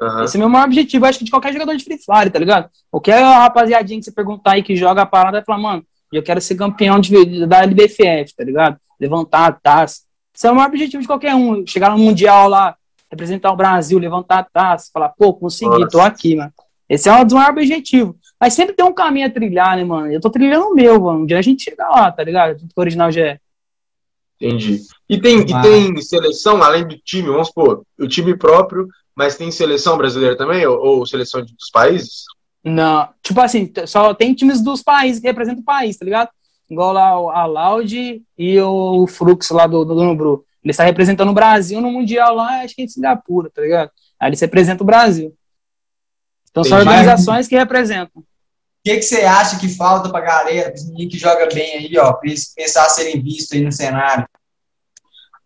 [0.00, 0.24] Uhum.
[0.24, 2.38] Esse é o meu maior objetivo, acho que de qualquer jogador de Free Fire, tá
[2.38, 2.68] ligado?
[2.90, 6.40] Qualquer rapaziadinha que você perguntar aí que joga a parada, vai falar, mano, eu quero
[6.40, 8.76] ser campeão de, da LBFF, tá ligado?
[9.00, 10.02] Levantar a taça.
[10.34, 11.66] Esse é o maior objetivo de qualquer um.
[11.66, 12.76] Chegar no Mundial lá,
[13.10, 15.88] representar o Brasil, levantar a taça, falar, pô, consegui, Nossa.
[15.88, 16.52] tô aqui, mano.
[16.88, 18.16] Esse é um dos maiores objetivos.
[18.40, 20.12] Mas sempre tem um caminho a trilhar, né, mano?
[20.12, 21.20] Eu tô trilhando o meu, mano.
[21.20, 22.58] Um dia a gente chega lá, tá ligado?
[22.76, 23.38] O original já é.
[24.40, 24.82] Entendi.
[25.08, 29.50] E tem, e tem seleção, além do time, vamos supor, o time próprio, mas tem
[29.50, 30.66] seleção brasileira também?
[30.66, 32.24] Ou, ou seleção dos países?
[32.62, 36.30] Não, tipo assim, só tem times dos países que representam o país, tá ligado?
[36.68, 40.44] Igual lá a Loud e o Flux lá do, do.
[40.62, 43.90] Ele está representando o Brasil no Mundial lá, acho que é em Singapura, tá ligado?
[44.18, 45.34] Aí ele representa o Brasil.
[46.50, 48.24] Então Tem são organizações que representam.
[48.84, 51.72] O que, que você acha que falta pra galera, para os meninos que jogam bem
[51.72, 54.28] aí, ó, pra eles pensar a serem vistos aí no cenário?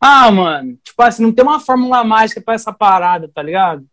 [0.01, 3.87] Ah, mano, tipo assim, não tem uma fórmula mágica para essa parada, tá ligado?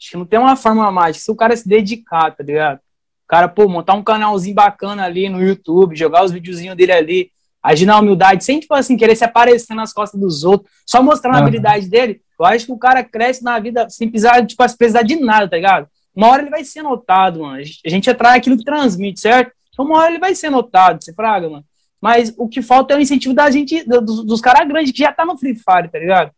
[0.00, 1.24] Acho que não tem uma forma mágica.
[1.24, 2.76] Se o cara se dedicar, tá ligado?
[2.76, 7.32] O cara, pô, montar um canalzinho bacana ali no YouTube, jogar os videozinhos dele ali,
[7.60, 11.34] agir na humildade, sem, tipo assim, querer se aparecer nas costas dos outros, só mostrando
[11.34, 15.02] a habilidade dele, eu acho que o cara cresce na vida sem precisar, tipo, precisar
[15.02, 15.88] de nada, tá ligado?
[16.14, 17.62] Uma hora ele vai ser notado, mano.
[17.84, 19.52] A gente atrai aquilo que transmite, certo?
[19.72, 21.64] Então uma hora ele vai ser notado, você fraga, mano.
[22.00, 25.12] Mas o que falta é o incentivo da gente, dos, dos caras grandes que já
[25.12, 26.30] tá no Free Fire, tá ligado?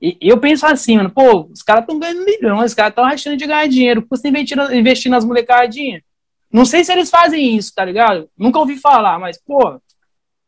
[0.00, 3.36] E eu penso assim, mano, pô, os caras estão ganhando milhões, os caras estão achando
[3.36, 6.02] de ganhar dinheiro, custa investir, investir nas molecadinhas.
[6.50, 8.28] Não sei se eles fazem isso, tá ligado?
[8.36, 9.80] Nunca ouvi falar, mas, pô,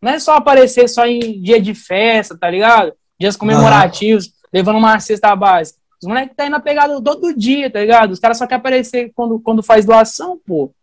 [0.01, 2.93] não é só aparecer só em dia de festa, tá ligado?
[3.21, 4.33] Dias comemorativos, uhum.
[4.53, 5.79] levando uma cesta básica.
[6.03, 8.11] Os moleques tá indo na pegada todo dia, tá ligado?
[8.11, 10.75] Os caras só querem aparecer quando, quando faz doação, pô.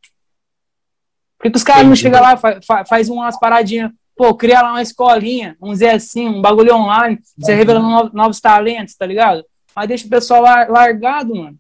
[1.38, 4.72] Por que, que os caras não chegam lá, faz, faz umas paradinhas, pô, cria lá
[4.72, 9.44] uma escolinha, um Zé assim, um bagulho online, você revelando novos, novos talentos, tá ligado?
[9.76, 11.58] Mas deixa o pessoal largado, mano.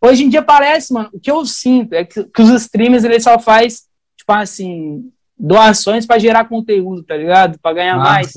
[0.00, 3.24] Hoje em dia parece, mano, o que eu sinto é que, que os streamers eles
[3.24, 7.58] só faz, tipo assim, doações para gerar conteúdo, tá ligado?
[7.58, 8.10] Para ganhar Nossa.
[8.10, 8.32] mais.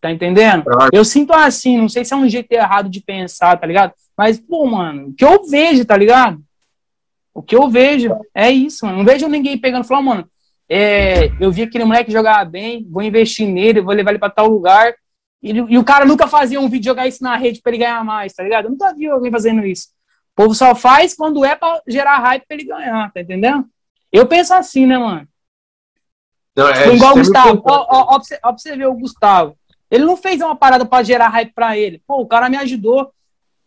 [0.00, 0.64] Tá entendendo?
[0.92, 3.92] Eu sinto assim, não sei se é um jeito errado de pensar, tá ligado?
[4.16, 6.40] Mas, pô, mano, o que eu vejo, tá ligado?
[7.34, 8.98] O que eu vejo é isso, mano.
[8.98, 10.30] Não vejo ninguém pegando e falando, mano,
[10.68, 14.46] é, eu vi aquele moleque jogar bem, vou investir nele, vou levar ele para tal
[14.46, 14.94] lugar.
[15.42, 18.04] E, e, o cara nunca fazia um vídeo jogar isso na rede para ele ganhar
[18.04, 18.66] mais, tá ligado?
[18.66, 19.88] Eu nunca vi alguém fazendo isso.
[20.32, 23.66] O povo só faz quando é para gerar hype para ele ganhar, tá entendendo?
[24.12, 25.26] Eu penso assim, né, mano?
[26.56, 27.62] Não, é, tipo, igual o Gustavo.
[27.64, 29.56] Ó, ó, ó, pra você ver o Gustavo.
[29.90, 32.02] Ele não fez uma parada para gerar hype para ele.
[32.06, 33.10] Pô, o cara me ajudou.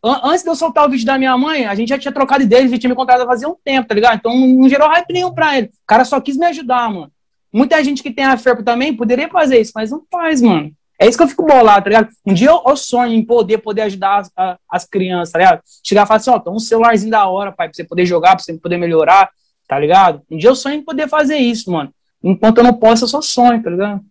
[0.04, 2.72] Antes de eu soltar o vídeo da minha mãe, a gente já tinha trocado ideias,
[2.72, 4.18] ele tinha me contratado fazia um tempo, tá ligado?
[4.18, 5.68] Então não gerou hype nenhum pra ele.
[5.68, 7.12] O cara só quis me ajudar, mano.
[7.54, 10.72] Muita gente que tem a ferpa também poderia fazer isso, mas não faz, mano.
[11.02, 12.10] É isso que eu fico bolado, tá ligado?
[12.26, 15.62] Um dia eu, eu sonho em poder, poder ajudar as, a, as crianças, tá ligado?
[15.84, 18.36] Chegar e falar assim, ó, toma um celularzinho da hora, pai, pra você poder jogar,
[18.36, 19.30] pra você poder melhorar,
[19.68, 20.22] tá ligado?
[20.30, 21.92] Um dia eu sonho em poder fazer isso, mano.
[22.24, 24.02] Enquanto eu não posso, eu só sonho, tá ligado?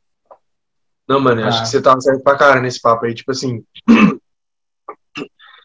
[1.11, 1.49] Não, mano, ah.
[1.49, 3.12] acho que você tá certo pra cara nesse papo aí.
[3.12, 3.64] Tipo assim,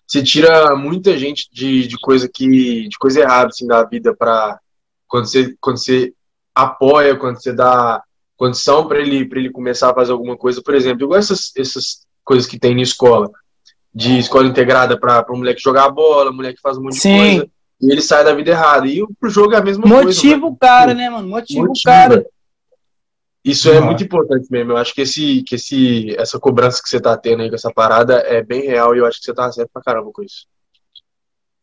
[0.07, 4.59] você tira muita gente de, de coisa que de coisa errada assim da vida para
[5.07, 6.11] quando você quando você
[6.55, 8.01] apoia, quando você dá
[8.35, 10.63] condição para ele, para ele começar a fazer alguma coisa.
[10.63, 13.29] Por exemplo, igual essas, essas coisas que tem na escola,
[13.93, 17.13] de escola integrada para o moleque jogar bola, moleque faz um monte Sim.
[17.13, 17.49] de coisa,
[17.81, 18.87] e ele sai da vida errada.
[18.87, 20.21] E pro jogo é a mesma Motiva coisa.
[20.23, 21.27] Motiva o cara, né, mano?
[21.27, 22.25] Motiva o cara.
[23.45, 23.77] Isso uhum.
[23.77, 24.71] é muito importante mesmo.
[24.71, 27.71] Eu acho que, esse, que esse, essa cobrança que você tá tendo aí com essa
[27.71, 30.47] parada é bem real e eu acho que você tá certo pra caramba com isso.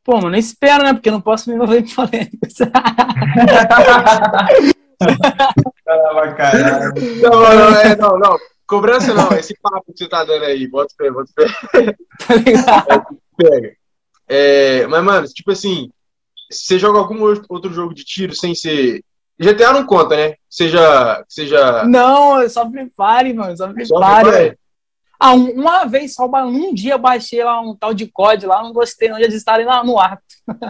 [0.05, 0.95] Pô, mano, nem espero, né?
[0.95, 2.55] Porque eu não posso me envolver em polêmicas.
[6.37, 8.39] Caramba, não, não, é, não, não.
[8.67, 11.47] Cobrança não, esse papo que você tá dando aí, bota fé, bota fé.
[12.65, 13.77] Tá Pega.
[14.29, 15.91] É, mas, mano, tipo assim,
[16.51, 19.03] você joga algum outro jogo de tiro sem ser.
[19.43, 20.35] GTA não conta, né?
[20.49, 21.25] Seja.
[21.29, 21.85] seja...
[21.85, 23.57] Não, é só Free Fire, mano.
[23.57, 24.59] Só Free Fire.
[25.25, 28.73] Ah, uma vez só, um dia eu baixei lá um tal de COD lá, não
[28.73, 30.19] gostei, não, já instalei lá no ar.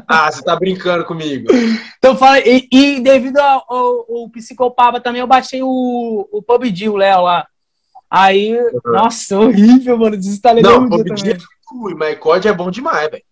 [0.06, 1.48] Ah, você tá brincando comigo.
[1.96, 6.90] então fala, e, e devido ao, ao, ao, psicopata também, eu baixei o, o PUBG,
[6.90, 7.46] o Léo lá.
[8.10, 8.92] Aí, uhum.
[8.92, 13.24] nossa, horrível, mano, desinstalei Não, PUBG é ruim, mas COD é bom demais, velho.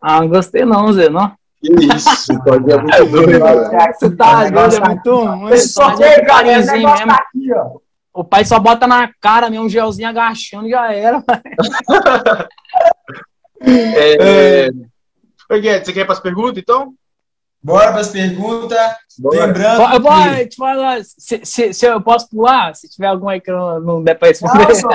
[0.00, 1.30] Ah, não gostei não, Zé, não.
[1.64, 3.40] Que isso, COD é muito doido.
[3.98, 5.56] Você tá doido, é muito ruim.
[5.56, 6.88] Só pega, mesmo.
[6.88, 7.78] Aqui, ó.
[8.12, 9.58] O pai só bota na cara, né?
[9.58, 11.24] Um gelzinho agachando já era.
[13.60, 14.70] é, é...
[15.50, 16.94] Oi, Guedes, você quer ir para as perguntas, então?
[17.62, 18.78] Bora para as perguntas.
[19.18, 20.00] Lembrando.
[20.00, 20.46] Vou, que...
[20.46, 24.04] te falar, se, se, se, eu posso pular, se tiver algum aí que não, não
[24.04, 24.68] der para responder.
[24.68, 24.88] Não, só,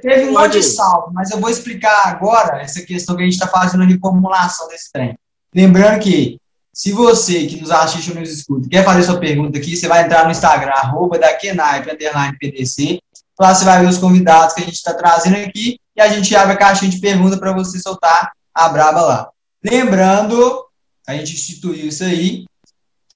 [0.00, 3.34] teve um monte de salvo, mas eu vou explicar agora essa questão que a gente
[3.34, 5.18] está fazendo a reformulação desse trem.
[5.54, 6.40] Lembrando que
[6.72, 10.04] se você que nos assiste ou nos escuta quer fazer sua pergunta aqui, você vai
[10.04, 12.98] entrar no Instagram, arroba da underline PDC.
[13.38, 16.34] Lá você vai ver os convidados que a gente está trazendo aqui e a gente
[16.34, 19.30] abre a caixinha de pergunta para você soltar a braba lá.
[19.62, 20.66] Lembrando,
[21.06, 22.44] a gente instituiu isso aí,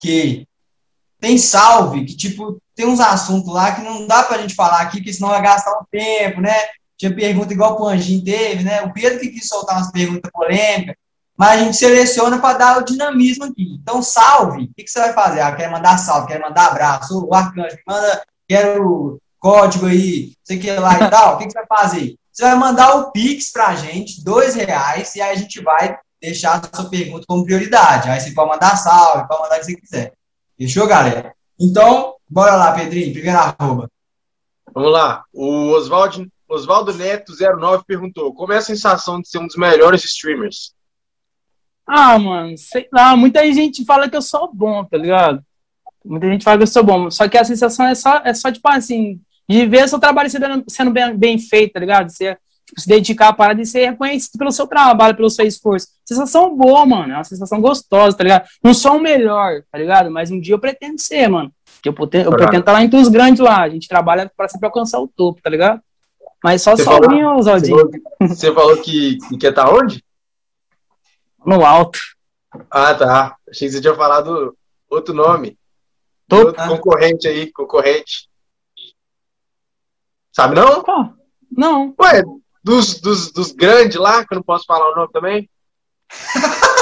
[0.00, 0.46] que
[1.20, 4.82] tem salve, que tipo, tem uns assuntos lá que não dá para a gente falar
[4.82, 6.54] aqui, porque senão vai gastar um tempo, né?
[6.96, 8.82] Tinha pergunta igual o Panjin teve, né?
[8.82, 10.94] O Pedro que quis soltar umas perguntas polêmicas
[11.38, 13.78] mas a gente seleciona para dar o dinamismo aqui.
[13.80, 15.40] Então, salve, o que, que você vai fazer?
[15.40, 20.68] Ah, quer mandar salve, quer mandar abraço, o arcanjo, manda, quero código aí, sei que
[20.72, 22.16] lá e tal, o que, que você vai fazer?
[22.32, 25.96] Você vai mandar o Pix para a gente, dois reais, e aí a gente vai
[26.20, 28.08] deixar a sua pergunta como prioridade.
[28.08, 30.12] Aí você pode mandar salve, pode mandar o que você quiser.
[30.58, 31.32] Fechou, galera?
[31.58, 33.88] Então, bora lá, Pedrinho, primeira arroba.
[34.74, 35.22] Vamos lá.
[35.32, 40.04] O Oswaldo, Oswaldo Neto 09 perguntou: como é a sensação de ser um dos melhores
[40.04, 40.72] streamers?
[41.88, 45.42] Ah, mano, sei lá, muita gente fala que eu sou bom, tá ligado?
[46.04, 48.52] Muita gente fala que eu sou bom, só que a sensação é só, é só
[48.52, 52.10] tipo assim, de ver seu trabalho sendo, sendo bem, bem feito, tá ligado?
[52.10, 55.88] Você tipo, se dedicar à parada e ser reconhecido pelo seu trabalho, pelo seu esforço.
[56.04, 57.14] Sensação boa, mano.
[57.14, 58.46] É uma sensação gostosa, tá ligado?
[58.62, 60.10] Não sou o melhor, tá ligado?
[60.10, 61.50] Mas um dia eu pretendo ser, mano.
[61.82, 63.62] Eu pretendo, eu pretendo estar lá entre os grandes lá.
[63.62, 65.80] A gente trabalha para sempre alcançar o topo, tá ligado?
[66.44, 67.90] Mas só sozinho, Zaldinho.
[68.20, 70.04] Você falou que, que quer estar tá onde?
[71.44, 71.98] No alto.
[72.70, 73.36] Ah, tá.
[73.48, 74.56] Achei que você tinha falado
[74.90, 75.58] outro nome.
[76.30, 78.28] Outro concorrente aí, concorrente.
[80.32, 80.82] Sabe não?
[80.82, 81.12] Pô,
[81.50, 81.94] não.
[82.00, 82.22] Ué,
[82.62, 85.50] dos, dos, dos grandes lá, que eu não posso falar o nome também?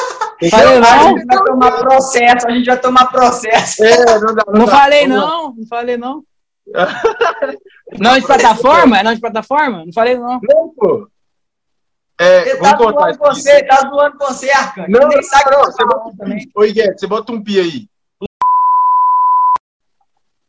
[0.50, 0.88] Falei, não.
[0.88, 3.84] A gente vai tomar processo, a gente vai tomar processo.
[3.84, 4.72] É, não, dá, não, não dá.
[4.72, 6.24] falei não, não falei não.
[7.98, 8.98] não de plataforma?
[8.98, 9.84] É não de plataforma?
[9.86, 10.38] Não falei não.
[10.42, 11.08] Não, pô.
[12.18, 14.86] É, ele tá zoando você, tá zoando você, Arcan.
[14.88, 16.50] Não, nem sabe não, você bota um pi.
[16.54, 17.86] Oi, Guedes, você bota um pi aí.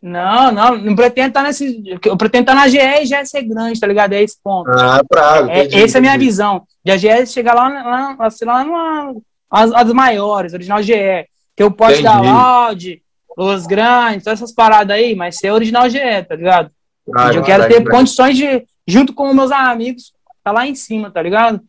[0.01, 1.83] Não, não, não pretendo estar nesse.
[2.05, 4.13] Eu pretendo estar na GE e já ser grande, tá ligado?
[4.13, 4.69] É esse ponto.
[4.69, 5.51] Ah, praga.
[5.51, 6.63] É, essa é a minha visão.
[6.85, 9.15] De a GE chegar lá, lá, lá, lá numa,
[9.49, 11.27] as, as maiores, original GE.
[11.55, 12.99] Que eu posso dar áudio,
[13.35, 16.71] os grandes, todas essas paradas aí, mas ser original GE, tá ligado?
[17.15, 20.13] Ah, eu quero ter condições de, junto com meus amigos,
[20.47, 21.61] tá lá em cima, tá ligado?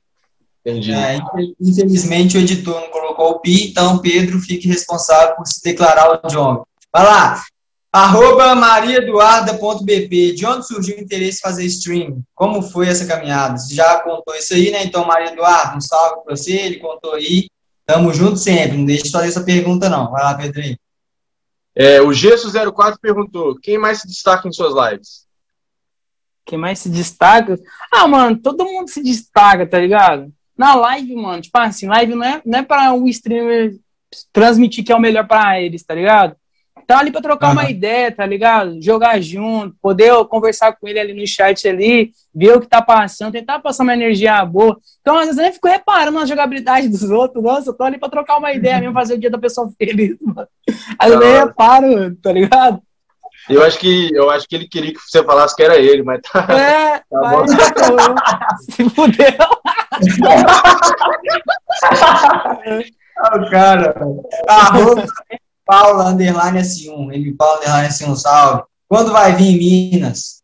[0.64, 0.92] Entendi.
[0.92, 1.18] É,
[1.60, 6.28] infelizmente o editor não colocou o pi, então Pedro fique responsável por se declarar o
[6.28, 6.64] John.
[6.92, 7.42] Vai lá,
[7.90, 10.32] Arroba mariaeduarda.bp.
[10.34, 12.22] De onde surgiu o interesse em fazer stream?
[12.34, 13.56] Como foi essa caminhada?
[13.56, 14.84] Você já contou isso aí, né?
[14.84, 17.48] Então, Maria Eduarda, um salve para você, ele contou aí.
[17.86, 20.10] Tamo junto sempre, não deixe de fazer essa pergunta, não.
[20.10, 20.76] Vai lá, Pedrinho.
[21.74, 25.27] É, o Gesso04 perguntou: quem mais se destaca em suas lives?
[26.48, 27.60] Quem mais se destaca?
[27.92, 30.32] Ah, mano, todo mundo se destaca, tá ligado?
[30.56, 33.74] Na live, mano, tipo assim, live não é, não é para o streamer
[34.32, 36.34] transmitir que é o melhor para eles, tá ligado?
[36.86, 37.52] Tá ali para trocar uhum.
[37.52, 38.82] uma ideia, tá ligado?
[38.82, 43.32] Jogar junto, poder conversar com ele ali no chat ali, ver o que tá passando,
[43.32, 44.78] tentar passar uma energia boa.
[45.02, 47.44] Então, às vezes, eu nem fico reparando na jogabilidade dos outros.
[47.44, 50.16] Nossa, eu tô ali para trocar uma ideia mesmo, fazer o dia da pessoa feliz,
[50.22, 50.48] mano.
[50.98, 52.80] Às vezes eu reparo, tá ligado?
[53.48, 56.20] Eu acho que eu acho que ele queria que você falasse que era ele, mas
[56.20, 56.46] tá.
[56.52, 57.46] É, tá bom.
[58.58, 59.26] se fudeu.
[63.20, 63.94] oh, cara.
[64.46, 65.06] Arroba
[65.64, 67.12] Paula Underline S1.
[67.12, 68.62] Ele Paula Underline S1, salve.
[68.88, 69.58] Quando vai vir em
[69.92, 70.42] Minas?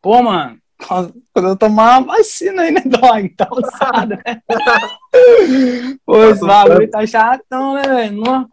[0.00, 0.58] Pô, mano,
[1.32, 3.28] quando eu tomar uma vacina aí, né, dog?
[3.30, 4.40] Tá alçada, né?
[6.04, 8.48] Pô, esse bagulho tá chatão, né, velho?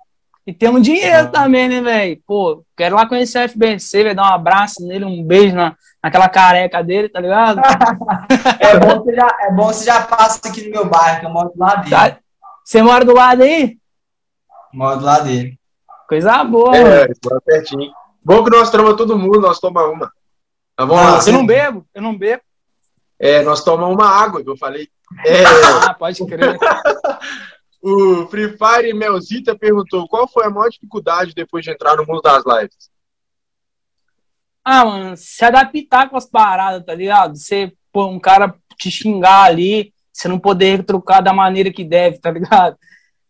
[0.52, 1.32] E temos dinheiro ah.
[1.32, 2.22] também, né, velho?
[2.28, 6.28] Pô, quero lá conhecer o FBC, velho, dar um abraço nele, um beijo na, naquela
[6.28, 7.62] careca dele, tá ligado?
[8.60, 11.30] é, bom você já, é bom você já passa aqui no meu bairro, que eu
[11.30, 11.96] moro do lado dele.
[11.96, 12.18] Tá.
[12.66, 13.78] Você mora do lado aí?
[14.74, 15.58] Moro do lado dele.
[16.10, 16.76] Coisa boa.
[16.76, 17.42] É, mano.
[17.46, 17.90] pertinho.
[18.22, 20.12] Bom que nós tomamos todo mundo, nós tomamos uma.
[20.76, 21.32] Tá vamos lá.
[21.32, 22.44] Eu não bebo, eu não bebo.
[23.18, 24.90] É, nós tomamos uma água, que eu falei.
[25.26, 25.46] É...
[25.88, 26.58] Ah, pode crer.
[27.82, 32.22] o Free Fire Melzita perguntou qual foi a maior dificuldade depois de entrar no mundo
[32.22, 32.92] das lives?
[34.64, 37.36] Ah, mano, se adaptar com as paradas, tá ligado?
[37.36, 42.20] Você, pô, um cara te xingar ali, você não poder trocar da maneira que deve,
[42.20, 42.78] tá ligado?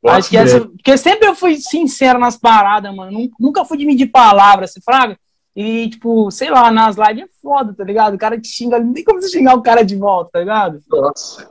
[0.02, 3.30] Pode Acho que essa, porque sempre eu fui sincero nas paradas, mano.
[3.40, 5.18] Nunca fui de medir palavras, se fraga.
[5.56, 8.16] E, tipo, sei lá, nas lives é foda, tá ligado?
[8.16, 10.82] O cara te xinga, não tem como você xingar o cara de volta, tá ligado?
[10.90, 11.50] Nossa.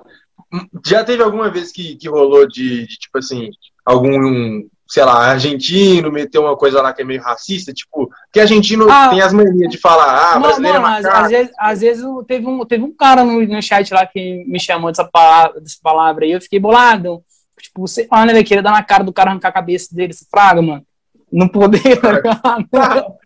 [0.87, 3.51] Já teve alguma vez que, que rolou de, de tipo assim,
[3.85, 7.73] algum, sei lá, argentino meteu uma coisa lá que é meio racista?
[7.73, 11.17] Tipo, que argentino ah, tem as manias de falar, ah, brasileiro é macaco.
[11.17, 14.59] Às, vezes, às vezes teve, um, teve um cara no, no chat lá que me
[14.59, 17.23] chamou dessa palavra, dessa palavra aí, eu fiquei bolado.
[17.61, 20.27] Tipo, sei lá, né, querer dar na cara do cara, arrancar a cabeça dele, se
[20.31, 20.83] fraga, mano.
[21.31, 23.17] Não poder, tá?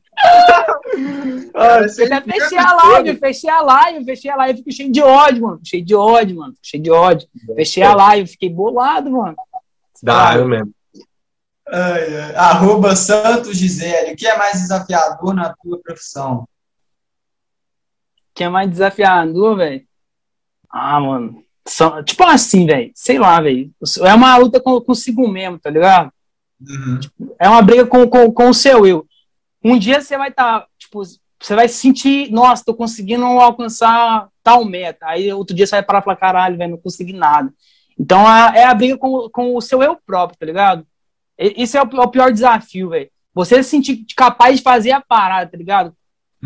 [1.57, 5.03] Ah, eu até fechei a live, fechei a live, fechei a live, fiquei cheio de
[5.03, 5.61] ódio, mano.
[5.63, 6.55] Cheio de ódio, mano.
[6.63, 7.29] Cheio de ódio.
[7.55, 9.37] Fechei a live, fiquei bolado, mano.
[10.03, 10.73] Dá, eu mesmo.
[11.67, 12.35] Ai, ai.
[12.35, 14.13] Arroba Santos Gisele.
[14.13, 16.43] O que é mais desafiador na tua profissão?
[16.43, 16.49] O
[18.35, 19.85] que é mais desafiador, velho?
[20.69, 21.43] Ah, mano.
[21.67, 23.71] São, tipo assim, velho, sei lá, velho.
[24.03, 26.13] É uma luta com, consigo mesmo, tá ligado?
[26.61, 27.01] Uhum.
[27.01, 29.07] Tipo, é uma briga com, com, com o seu eu.
[29.65, 34.65] Um dia você vai estar, tá, tipo, você vai sentir, nossa, tô conseguindo alcançar tal
[34.65, 35.07] meta.
[35.07, 37.53] Aí outro dia você vai parar e falar, caralho, velho, não consegui nada.
[37.99, 40.87] Então a, é a briga com, com o seu eu próprio, tá ligado?
[41.39, 43.11] Esse é o, o pior desafio, velho.
[43.35, 45.95] Você se sentir capaz de fazer a parada, tá ligado?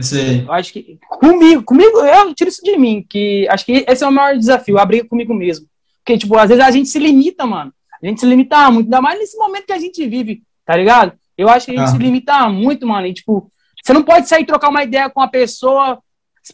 [0.01, 0.43] Sei.
[0.43, 4.07] Eu acho que comigo, comigo, eu tiro isso de mim, que acho que esse é
[4.07, 5.67] o maior desafio, abrir comigo mesmo.
[6.05, 7.73] Porque, tipo, às vezes a gente se limita, mano.
[8.01, 11.18] A gente se limita muito, ainda mais nesse momento que a gente vive, tá ligado?
[11.39, 11.93] Eu acho que a gente ah.
[11.93, 13.07] se limita muito, mano.
[13.07, 13.51] E, tipo,
[13.83, 16.03] você não pode sair trocar uma ideia com a pessoa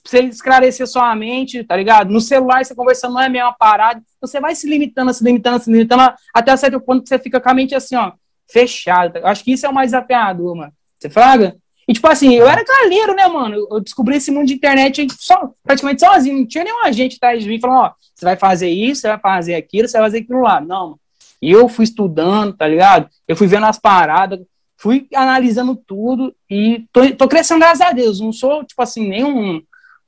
[0.04, 2.10] você esclarecer sua mente, tá ligado?
[2.10, 4.02] No celular, você conversando não é a mesma parada.
[4.20, 7.48] Você vai se limitando, se limitando, se limitando, até certo ponto que você fica com
[7.48, 8.12] a mente assim, ó,
[8.50, 9.20] fechada.
[9.24, 10.72] Acho que isso é o mais desafiador, mano.
[10.98, 11.56] Você fraga?
[11.86, 13.68] E, tipo assim, eu era galheiro, né, mano?
[13.70, 16.38] Eu descobri esse mundo de internet só, praticamente sozinho.
[16.38, 19.18] Não tinha nenhum agente atrás de mim falando, ó, você vai fazer isso, você vai
[19.18, 20.60] fazer aquilo, você vai fazer aquilo lá.
[20.60, 21.00] Não, mano.
[21.42, 23.08] E eu fui estudando, tá ligado?
[23.28, 24.40] Eu fui vendo as paradas,
[24.84, 28.20] fui analisando tudo e tô, tô crescendo, graças a Deus.
[28.20, 29.62] Não sou, tipo assim, nenhum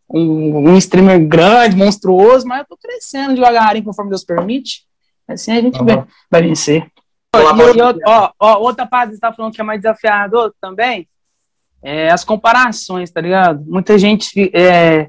[0.07, 4.85] um, um streamer grande, monstruoso, mas eu tô crescendo devagarinho conforme Deus permite.
[5.27, 5.87] Assim a gente uhum.
[5.87, 6.87] vai, vai vencer.
[7.35, 11.09] E, e, ó, ó, outra parte que você tá falando que é mais desafiador também
[11.83, 13.65] é as comparações, tá ligado?
[13.67, 15.09] Muita gente, é,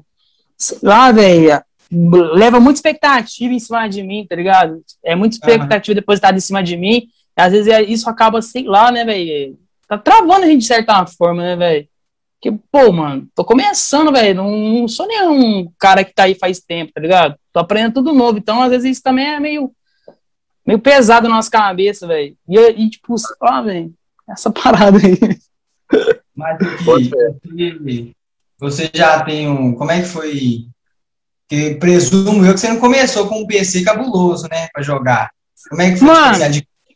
[0.82, 4.82] lá, velho, leva muita expectativa em cima de mim, tá ligado?
[5.04, 6.00] É muita expectativa uhum.
[6.00, 7.06] depositada em cima de mim.
[7.38, 9.56] Às vezes é, isso acaba, sei lá, né, velho?
[9.86, 11.88] Tá travando a gente de certa forma, né, velho?
[12.40, 14.34] Que, pô, mano, tô começando, velho.
[14.34, 17.36] Não, não, sou nenhum cara que tá aí faz tempo, tá ligado?
[17.52, 18.38] Tô aprendendo tudo novo.
[18.38, 19.72] Então, às vezes, isso também é meio,
[20.66, 22.36] meio pesado na nossa cabeça, velho.
[22.48, 23.92] E, e, tipo, ó, velho,
[24.28, 25.38] essa parada aí.
[26.34, 28.12] Mas aqui,
[28.58, 29.74] você já tem um.
[29.74, 30.66] Como é que foi?
[31.48, 34.68] Que presumo eu que você não começou com um PC cabuloso, né?
[34.72, 35.30] Pra jogar.
[35.70, 36.08] Como é que foi?
[36.08, 36.44] Mano,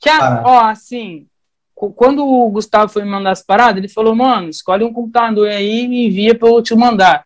[0.03, 1.29] que a, ó, assim,
[1.75, 5.85] quando o Gustavo foi me mandar as paradas, ele falou, mano, escolhe um computador aí
[5.85, 7.25] e me envia pra eu te mandar.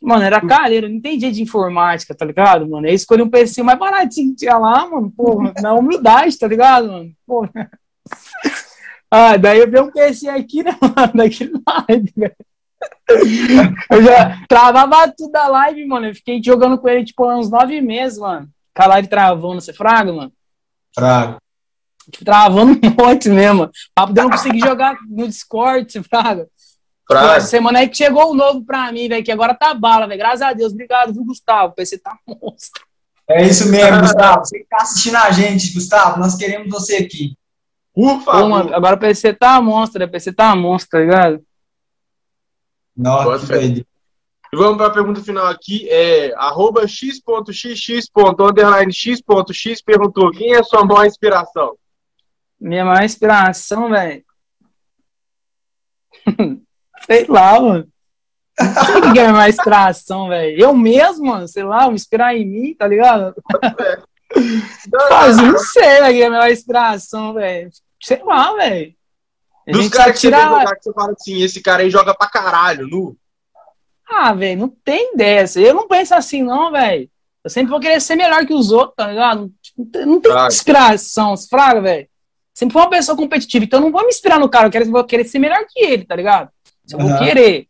[0.00, 2.86] Mano, era careiro, não entendia de informática, tá ligado, mano?
[2.86, 6.88] Aí escolhi um PC mais baratinho que tinha lá, mano, porra, na humildade, tá ligado,
[6.88, 7.12] mano?
[7.26, 7.70] Porra.
[9.14, 12.36] Ah, daí eu vi um PC aqui, né, mano, daquele live, velho.
[13.90, 16.06] Eu já travava tudo da live, mano.
[16.06, 18.48] Eu fiquei jogando com ele, tipo, uns nove meses, mano.
[18.74, 20.32] Com a live travando, você fraga, mano?
[20.94, 21.41] Fraga.
[22.10, 23.70] Tipo, travando um monte mesmo.
[23.94, 26.48] Pra poder não conseguir jogar no Discord, fraga.
[27.06, 27.36] Fraga.
[27.36, 30.18] Essa semana aí que chegou o novo pra mim, velho, que agora tá bala, velho.
[30.18, 30.72] Graças a Deus.
[30.72, 31.72] Obrigado, viu, Gustavo?
[31.72, 32.84] O PC tá monstro.
[33.28, 34.40] É isso mesmo, Gustavo.
[34.40, 37.36] Você que tá assistindo a gente, Gustavo, nós queremos você aqui.
[37.94, 38.42] Por favor.
[38.42, 41.44] Pô, mano, agora o PC tá monstro, o PC tá monstro, tá ligado?
[42.96, 43.86] Nossa, E
[44.54, 45.88] vamos para a pergunta final aqui.
[45.88, 48.10] É, arroba x.xx.x.x
[49.82, 51.76] perguntou quem é sua maior inspiração?
[52.62, 54.24] Minha maior inspiração, velho.
[57.04, 57.88] sei lá, mano.
[58.60, 60.60] Não sei o que é a maior inspiração, velho.
[60.60, 63.34] Eu mesmo, mano, sei lá, me inspirar em mim, tá ligado?
[65.10, 67.68] Mas não sei, né, que é a maior inspiração, velho.
[68.00, 68.94] Sei lá, velho.
[69.66, 70.36] Dos caras que tira...
[70.36, 73.16] você jogar, que você fala assim, esse cara aí joga pra caralho, nu.
[74.08, 75.60] Ah, velho, não tem dessa.
[75.60, 77.10] Eu não penso assim, não, velho.
[77.42, 79.52] Eu sempre vou querer ser melhor que os outros, tá ligado?
[80.06, 80.54] Não tem Fraga.
[80.54, 82.11] inspiração, fraga, velho.
[82.54, 84.90] Sempre fui uma pessoa competitiva, então eu não vou me inspirar no cara, eu quero,
[84.90, 86.50] vou querer ser melhor que ele, tá ligado?
[86.90, 87.08] Eu uhum.
[87.08, 87.66] vou querer.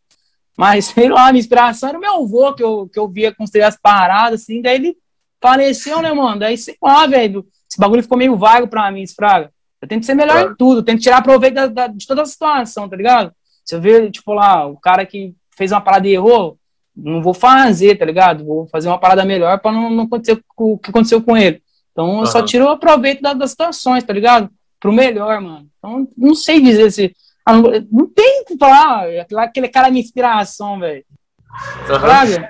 [0.57, 3.63] Mas, sei lá, minha inspiração era o meu avô, que eu, que eu via construir
[3.63, 4.97] as paradas, assim, daí ele
[5.41, 6.39] faleceu, né, mano?
[6.39, 9.51] Daí, sei lá, velho, esse bagulho ficou meio vago pra mim, fraga.
[9.81, 12.87] Eu tento ser melhor em tudo, tento tirar proveito da, da, de toda a situação,
[12.87, 13.33] tá ligado?
[13.65, 16.57] Se eu ver, tipo, lá, o cara que fez uma parada e errou,
[16.95, 18.45] não vou fazer, tá ligado?
[18.45, 21.61] Vou fazer uma parada melhor para não, não acontecer o que aconteceu com ele.
[21.91, 22.25] Então, eu uhum.
[22.25, 24.49] só tiro o proveito da, das situações, tá ligado?
[24.83, 25.69] Pro melhor, mano.
[25.77, 27.15] Então, não sei dizer se.
[27.45, 31.05] Ah, não, não, tem que falar, aquele cara de inspiração, velho.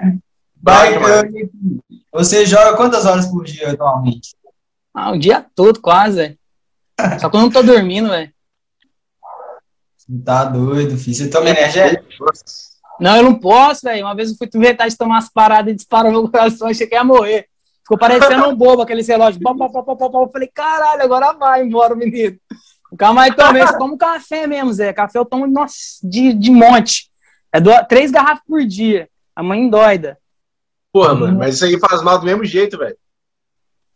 [0.01, 0.19] Uhum.
[0.59, 0.93] Vai,
[2.11, 4.35] você joga quantas horas por dia atualmente?
[4.91, 6.39] Ah, o dia todo, quase, velho.
[7.21, 8.33] Só quando eu não tô dormindo, velho.
[10.25, 11.15] Tá doido, filho.
[11.15, 12.03] Você toma energético?
[12.99, 14.05] Não, eu não posso, velho.
[14.05, 16.95] Uma vez eu fui inventar de tomar as paradas e disparou meu coração, achei que
[16.95, 17.47] ia morrer.
[17.83, 19.41] Ficou parecendo um bobo aquele relógio.
[19.41, 22.37] Pau, pau, pau, pau, pau, Eu falei, caralho, agora vai embora, menino.
[22.97, 23.65] Calma aí, tomei.
[23.65, 24.93] Você toma um café mesmo, Zé.
[24.93, 27.11] Café eu tomo, nossa, de, de monte.
[27.51, 29.09] É do, três garrafas por dia.
[29.35, 30.17] A mãe doida.
[30.91, 32.95] Porra, mano, mas isso aí faz mal do mesmo jeito, velho.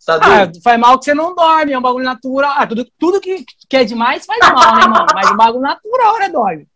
[0.06, 2.54] Tá ah, faz mal que você não dorme, é um bagulho natural.
[2.56, 5.06] Ah, tudo, tudo que, que é demais faz mal, né, mano?
[5.13, 6.67] Mas o bagulho natural, né, dorme?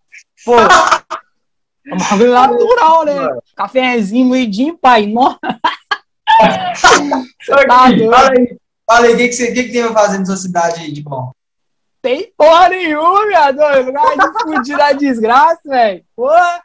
[0.43, 3.13] Pô, é um bagulho natural, né?
[3.55, 5.07] Cafézinho, moidinho, pai.
[5.07, 5.39] Nossa.
[6.41, 6.73] Tá
[7.45, 10.37] fala aí, fala aí, o que, que, você, que, que tem pra fazer na sua
[10.37, 11.31] cidade aí de bom?
[12.01, 13.81] Tem porra nenhuma, minha doida.
[13.81, 16.03] Lugar de fudir da desgraça, velho.
[16.15, 16.63] Porra,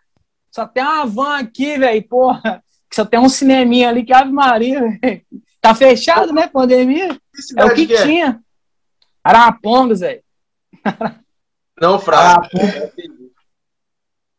[0.51, 2.63] só tem uma van aqui, velho, porra.
[2.93, 5.23] Só tem um cineminha ali que é Ave Maria, velho.
[5.61, 6.47] Tá fechado, né?
[6.47, 7.21] Pandemia.
[7.57, 8.03] É o que, que é?
[8.03, 8.41] tinha.
[9.23, 10.23] Arapongas, velho.
[11.79, 12.49] Não, Fraga.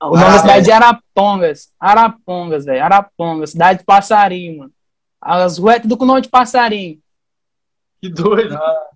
[0.02, 1.70] O nome da cidade é Arapongas.
[1.80, 2.84] Arapongas, velho.
[2.84, 3.52] Arapongas.
[3.52, 4.72] Cidade de passarinho, mano.
[5.28, 7.00] As ruas é tudo com nome de passarinho.
[8.02, 8.56] Que doido.
[8.56, 8.88] Ah,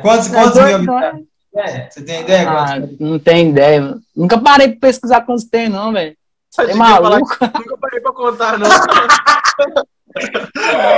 [0.00, 1.28] quantos, quantos é doido, mil habitantes?
[1.52, 2.48] É, você tem ideia?
[2.48, 4.02] Ah, não tem ideia, mano.
[4.14, 6.16] Nunca parei pra pesquisar quantos tem, não, velho.
[6.60, 7.18] É maluco?
[7.18, 8.68] Nunca parei pra contar, não.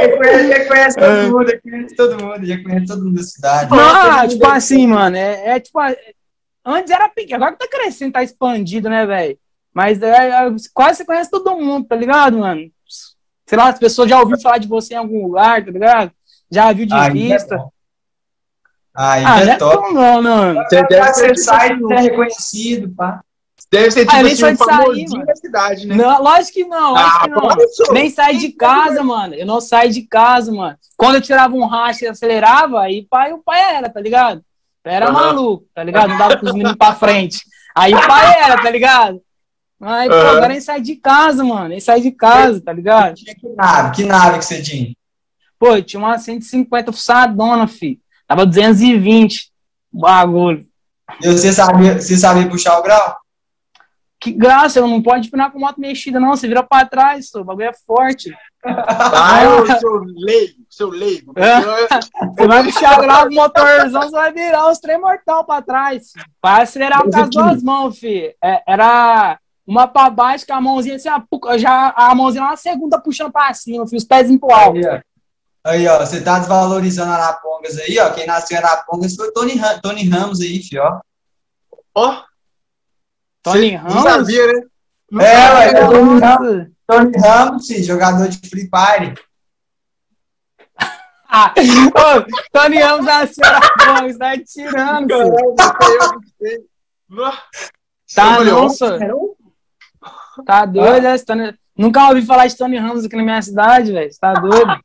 [0.02, 3.22] Ele conhece, já conhece todo mundo, já conhece todo mundo, já conhece todo mundo da
[3.22, 3.70] cidade.
[3.70, 5.78] Não, tipo assim, mano, é, é tipo.
[6.64, 9.38] Antes era pequeno, agora que tá crescendo, tá expandido, né, velho?
[9.72, 12.70] Mas é, é, quase você conhece todo mundo, tá ligado, mano?
[13.52, 16.10] Sei lá, as pessoas já ouviram falar de você em algum lugar, tá ligado?
[16.50, 17.62] Já viu de é vista.
[18.96, 19.92] Aí ah, é não é top.
[19.92, 20.54] não, não.
[20.54, 23.20] Você deve ser, Você sai, você é reconhecido, pá.
[23.70, 25.96] deve ser tipo Ah, nem assim, um de sair, famosinho da cidade, né?
[25.96, 27.94] Não, lógico que não, lógico Ah, que não.
[27.94, 29.34] Nem saí de casa, mano.
[29.34, 30.78] Eu não saí de casa, mano.
[30.96, 34.42] Quando eu tirava um racha e acelerava, aí pai, o pai era, tá ligado?
[34.82, 35.12] Era Aham.
[35.12, 36.08] maluco, tá ligado?
[36.08, 37.44] Não dava com os meninos pra frente.
[37.76, 39.20] Aí o pai era, tá ligado?
[39.82, 41.70] Mas, pô, agora nem saí de casa, mano.
[41.70, 43.16] Nem saí de casa, tá ligado?
[43.16, 44.94] Que nave, que nave que você tinha?
[45.58, 48.00] Pô, eu tinha uma 150 fuçadona, fi.
[48.28, 49.50] Tava 220
[49.92, 50.64] o bagulho.
[51.20, 53.16] E você sabia, você sabia puxar o grau?
[54.20, 56.30] Que graça, eu não pode empinar com moto mexida, não.
[56.30, 58.32] Você vira pra trás, o bagulho é forte.
[58.64, 61.32] Ah, eu sou leigo, seu leigo.
[61.34, 61.60] É.
[61.60, 66.12] Você vai puxar grau com o motorzão, você vai virar os trem mortal pra trás.
[66.40, 68.32] Vai acelerar com as duas mãos, fi.
[68.40, 69.40] É, era
[69.72, 71.08] uma pra baixo, com a mãozinha assim,
[71.58, 74.76] já a mãozinha na segunda puxando pra cima, fi, os pés pro alto.
[74.76, 75.00] Aí, ó.
[75.64, 78.10] Aí, ó, você tá desvalorizando Arapongas aí, ó.
[78.12, 81.00] Quem nasceu em Arapongas foi o Tony, Ram- Tony Ramos aí, fio, ó.
[81.94, 82.22] Ó,
[83.42, 83.94] Tony Ramos?
[83.94, 84.62] Não sabia, né?
[85.10, 86.70] Não É, ué, eu tô- Nossa.
[86.86, 89.14] Tony Ramos, sim, jogador de Free Fire.
[91.34, 95.14] Ah, ô, Tony Ramos nasceu na Bom, você tá tirando,
[96.38, 96.62] filho.
[98.14, 98.98] Tá, não, só.
[100.46, 101.14] Tá doido, né?
[101.14, 104.12] Esse Tony- Nunca ouvi falar de Tony Ramos aqui na minha cidade, velho.
[104.12, 104.78] Você tá doido?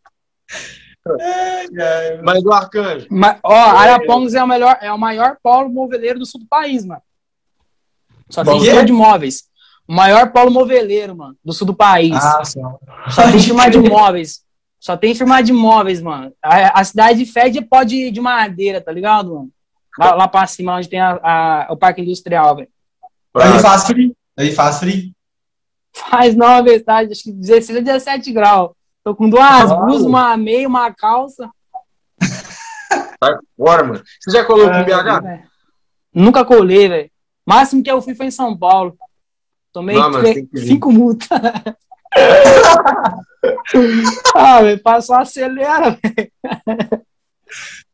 [2.23, 3.07] Mas o Arcanjo.
[3.09, 6.85] Mas, ó, Arapongas é o, melhor, é o maior polo moveleiro do sul do país,
[6.85, 7.01] mano.
[8.29, 8.83] Só tem é?
[8.85, 9.43] de móveis.
[9.87, 12.13] O maior polo moveleiro, mano, do sul do país.
[12.15, 12.79] Ah, só.
[13.09, 14.41] Só tem firma de móveis.
[14.79, 16.33] Só tem firma de móveis, mano.
[16.43, 19.49] A, a cidade fede pó de, de madeira, tá ligado, mano?
[19.97, 22.69] Lá, lá pra cima, onde tem a, a- o parque industrial, velho.
[23.35, 24.13] Aí faz free.
[24.37, 25.13] Aí faz free.
[26.09, 28.71] Faz nova verdade, acho que 16 a 17 graus.
[29.03, 29.85] Tô com duas Uau.
[29.85, 31.49] blusas, uma meia, uma calça.
[33.19, 34.03] Vai fora, mano.
[34.19, 35.25] Você já colou em BH?
[35.25, 35.43] É.
[36.13, 37.11] Nunca colei, velho.
[37.45, 38.97] Máximo que eu fui foi em São Paulo.
[39.71, 41.27] Tomei Não, mano, cinco multas.
[44.35, 46.31] ah, velho, passou acelera, velho.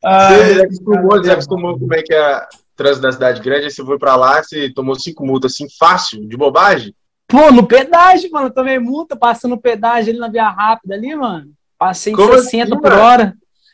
[0.02, 3.72] Você já acostumou, já acostumou como é que é o trânsito da cidade grande, aí
[3.72, 6.96] você foi pra lá, você tomou cinco multas assim, fácil, de bobagem?
[7.34, 11.50] Pô, no pedágio, mano, eu tomei multa, passando pedágio ali na via rápida ali, mano.
[11.80, 13.02] Passei Como 60 assim, por mano?
[13.02, 13.34] hora.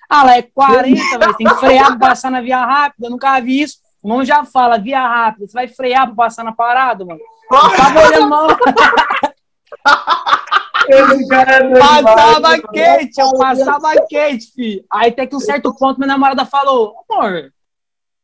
[0.09, 1.35] Ah, lá é 40, velho.
[1.35, 3.07] Tem que frear pra passar na via rápida.
[3.07, 3.79] Eu nunca vi isso.
[4.01, 5.45] O nome já fala, via rápida.
[5.45, 7.19] Você vai frear pra passar na parada, mano.
[7.51, 8.47] Eu tava olhando mal.
[11.77, 14.85] Passava quente, eu passava quente, fi.
[14.89, 17.51] Aí até que um certo ponto minha namorada falou, amor,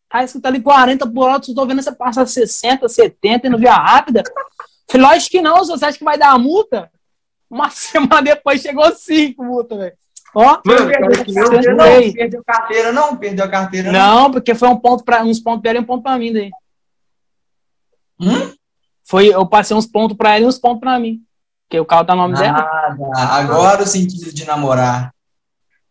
[0.09, 3.59] tá escrito ali 40 por hora, eu tô vendo você passar 60, 70 e não
[3.59, 4.23] via rápida.
[4.89, 6.91] Falei, lógico que não, você acha que vai dar a multa?
[7.49, 9.93] Uma semana depois chegou cinco multas, velho.
[10.38, 10.91] Ó, Mano,
[11.25, 11.31] Você
[11.71, 13.15] Não, não- perdeu carteira, não.
[13.15, 13.99] Perdeu a carteira, não.
[14.23, 16.33] não, porque foi um ponto pra, uns pontos pra ela e um ponto pra mim
[16.33, 16.51] daí.
[18.19, 18.53] Hum?
[19.07, 21.21] Foi, eu passei uns pontos pra ela e uns pontos pra mim.
[21.67, 22.63] Porque o carro tá no nome dela.
[22.63, 22.95] Tá.
[23.38, 25.13] Agora o sentido de namorar.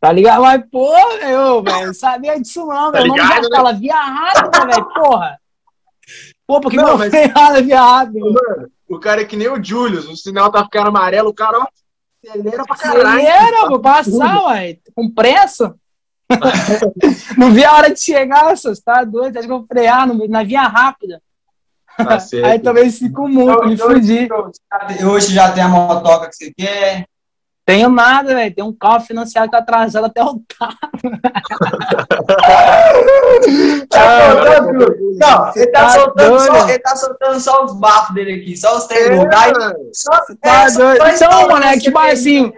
[0.00, 0.42] Tá ligado?
[0.42, 0.92] Mas, pô,
[1.22, 3.12] meu, velho, não sabia disso não, Tá velho.
[3.12, 3.48] O nome né?
[3.56, 5.40] fala via rápida, velho, porra.
[6.46, 7.80] Pô, porque Não, não, mas- foi nada via.
[7.80, 11.58] Mano, o cara é que nem o Julius, o sinal tá ficando amarelo, o cara,
[11.60, 11.66] ó,
[12.28, 13.08] acelera pra caralho.
[13.08, 15.74] Acelera, vou passar, ué, com pressa.
[17.36, 19.36] não vi a hora de chegar, você tá doido?
[19.36, 21.20] Acho que eu vou frear no- na via rápida.
[21.96, 22.46] Tá certo.
[22.46, 24.28] Aí também cinco multas, me fudi.
[25.06, 27.06] Hoje já tem a motoca que você quer.
[27.64, 28.54] Tenho nada, velho.
[28.54, 30.78] Tem um carro financiado que tá atrasado até o carro.
[33.88, 34.44] Tá.
[34.74, 38.76] Não, ele tá, tá soltando só, ele tá soltando só os bafos dele aqui, só
[38.76, 39.74] os É, três Aí, mano.
[39.92, 42.52] só, Tá é, só Então, mano, é tipo assim,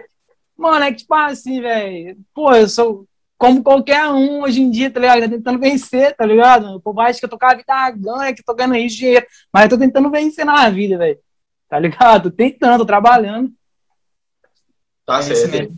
[0.57, 2.17] mano, é que tipo assim, velho.
[2.33, 3.05] Pô, eu sou
[3.37, 5.21] como qualquer um hoje em dia, tá ligado?
[5.21, 6.81] Tá tentando vencer, tá ligado?
[6.81, 9.25] Povo acha que eu tô com a vida ganha, que eu tô ganhando dinheiro.
[9.53, 11.19] Mas eu tô tentando vencer na vida, velho.
[11.69, 12.31] Tá ligado?
[12.31, 13.51] Tô tentando, tô trabalhando.
[15.07, 15.49] Tá É certo.
[15.51, 15.75] mesmo.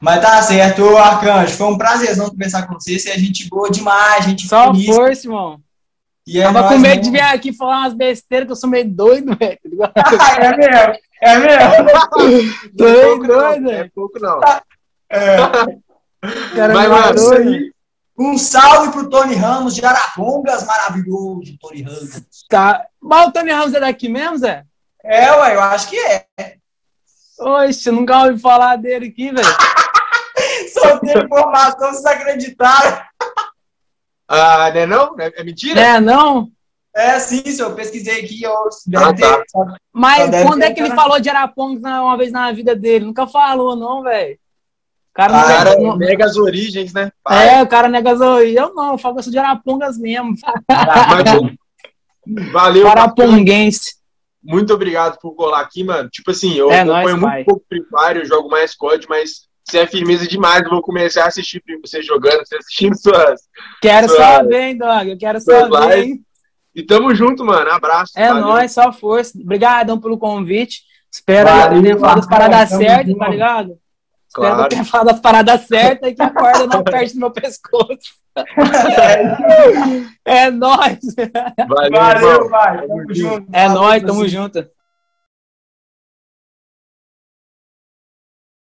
[0.00, 1.54] Mas tá certo, ô Arcanjo.
[1.56, 2.98] Foi um prazerzão conversar com você.
[2.98, 4.86] Você é gente boa demais, gente Só feliz.
[4.96, 5.60] força, irmão.
[6.26, 8.88] E é Tava com medo de vir aqui falar umas besteiras que eu sou meio
[8.88, 9.58] doido, velho.
[9.58, 10.98] Tá ligado?
[11.20, 12.08] é mesmo, é mesmo.
[12.78, 13.38] Tô Não é meio pouco, não.
[13.38, 14.40] doido, É pouco não.
[15.10, 15.36] É.
[16.54, 17.14] Cara, Vai, mano.
[17.16, 17.48] Isso doido.
[17.50, 17.72] aí.
[18.18, 22.22] Um salve pro Tony Ramos de Arapongas, maravilhoso, Tony Ramos.
[22.48, 22.84] Tá.
[23.00, 24.64] Mas o Tony Ramos é daqui mesmo, Zé?
[25.02, 26.26] É, ué, eu acho que é.
[27.40, 29.46] Oxe, nunca ouvi falar dele aqui, velho.
[30.72, 33.06] Só tem informação desacreditada.
[34.28, 35.16] Ah, não é não?
[35.18, 35.80] É, é mentira?
[35.80, 36.50] É, não?
[36.94, 37.70] É, sim, senhor.
[37.70, 38.42] Eu pesquisei aqui.
[38.42, 38.52] Eu,
[38.96, 39.42] Ah, tá.
[39.92, 43.04] Mas quando é que ele cara- falou de Arapongas uma vez na vida dele?
[43.06, 44.34] Nunca falou, não, velho.
[44.34, 47.10] O cara O não, cara não- nega as origens, né?
[47.28, 48.54] É, o cara nega zoe.
[48.54, 50.34] Eu não, eu falo que eu sou de Arapongas mesmo.
[50.68, 51.50] Mas, pô,
[52.52, 52.88] valeu.
[52.88, 53.96] Araponguense.
[54.42, 56.08] Muito obrigado por colar aqui, mano.
[56.08, 57.44] Tipo assim, eu É acompanho nóis, muito pai.
[57.44, 60.62] pouco Free Fire, eu jogo mais COD, mas você é firmeza demais.
[60.62, 63.42] Eu vou começar a assistir você jogando, você assistindo suas.
[63.82, 64.22] Quero Suave.
[64.36, 65.10] saber, hein, Dog?
[65.10, 66.10] Eu quero saber, live.
[66.10, 66.24] hein?
[66.74, 67.70] E tamo junto, mano.
[67.70, 68.12] Abraço.
[68.16, 68.42] É valeu.
[68.44, 69.36] nóis, só força.
[69.38, 70.82] Obrigadão pelo convite.
[71.12, 73.78] Espero Valeu, ter falado as paradas certas, tá ligado?
[74.28, 74.62] Espero Claro.
[74.62, 78.19] eu ter falado as paradas certas e que a corda não perde no meu pescoço.
[80.24, 80.98] É nóis.
[81.68, 82.86] Valeu, Valeu, pai.
[82.86, 83.46] Tamo junto.
[83.52, 84.66] É nóis, tamo junto.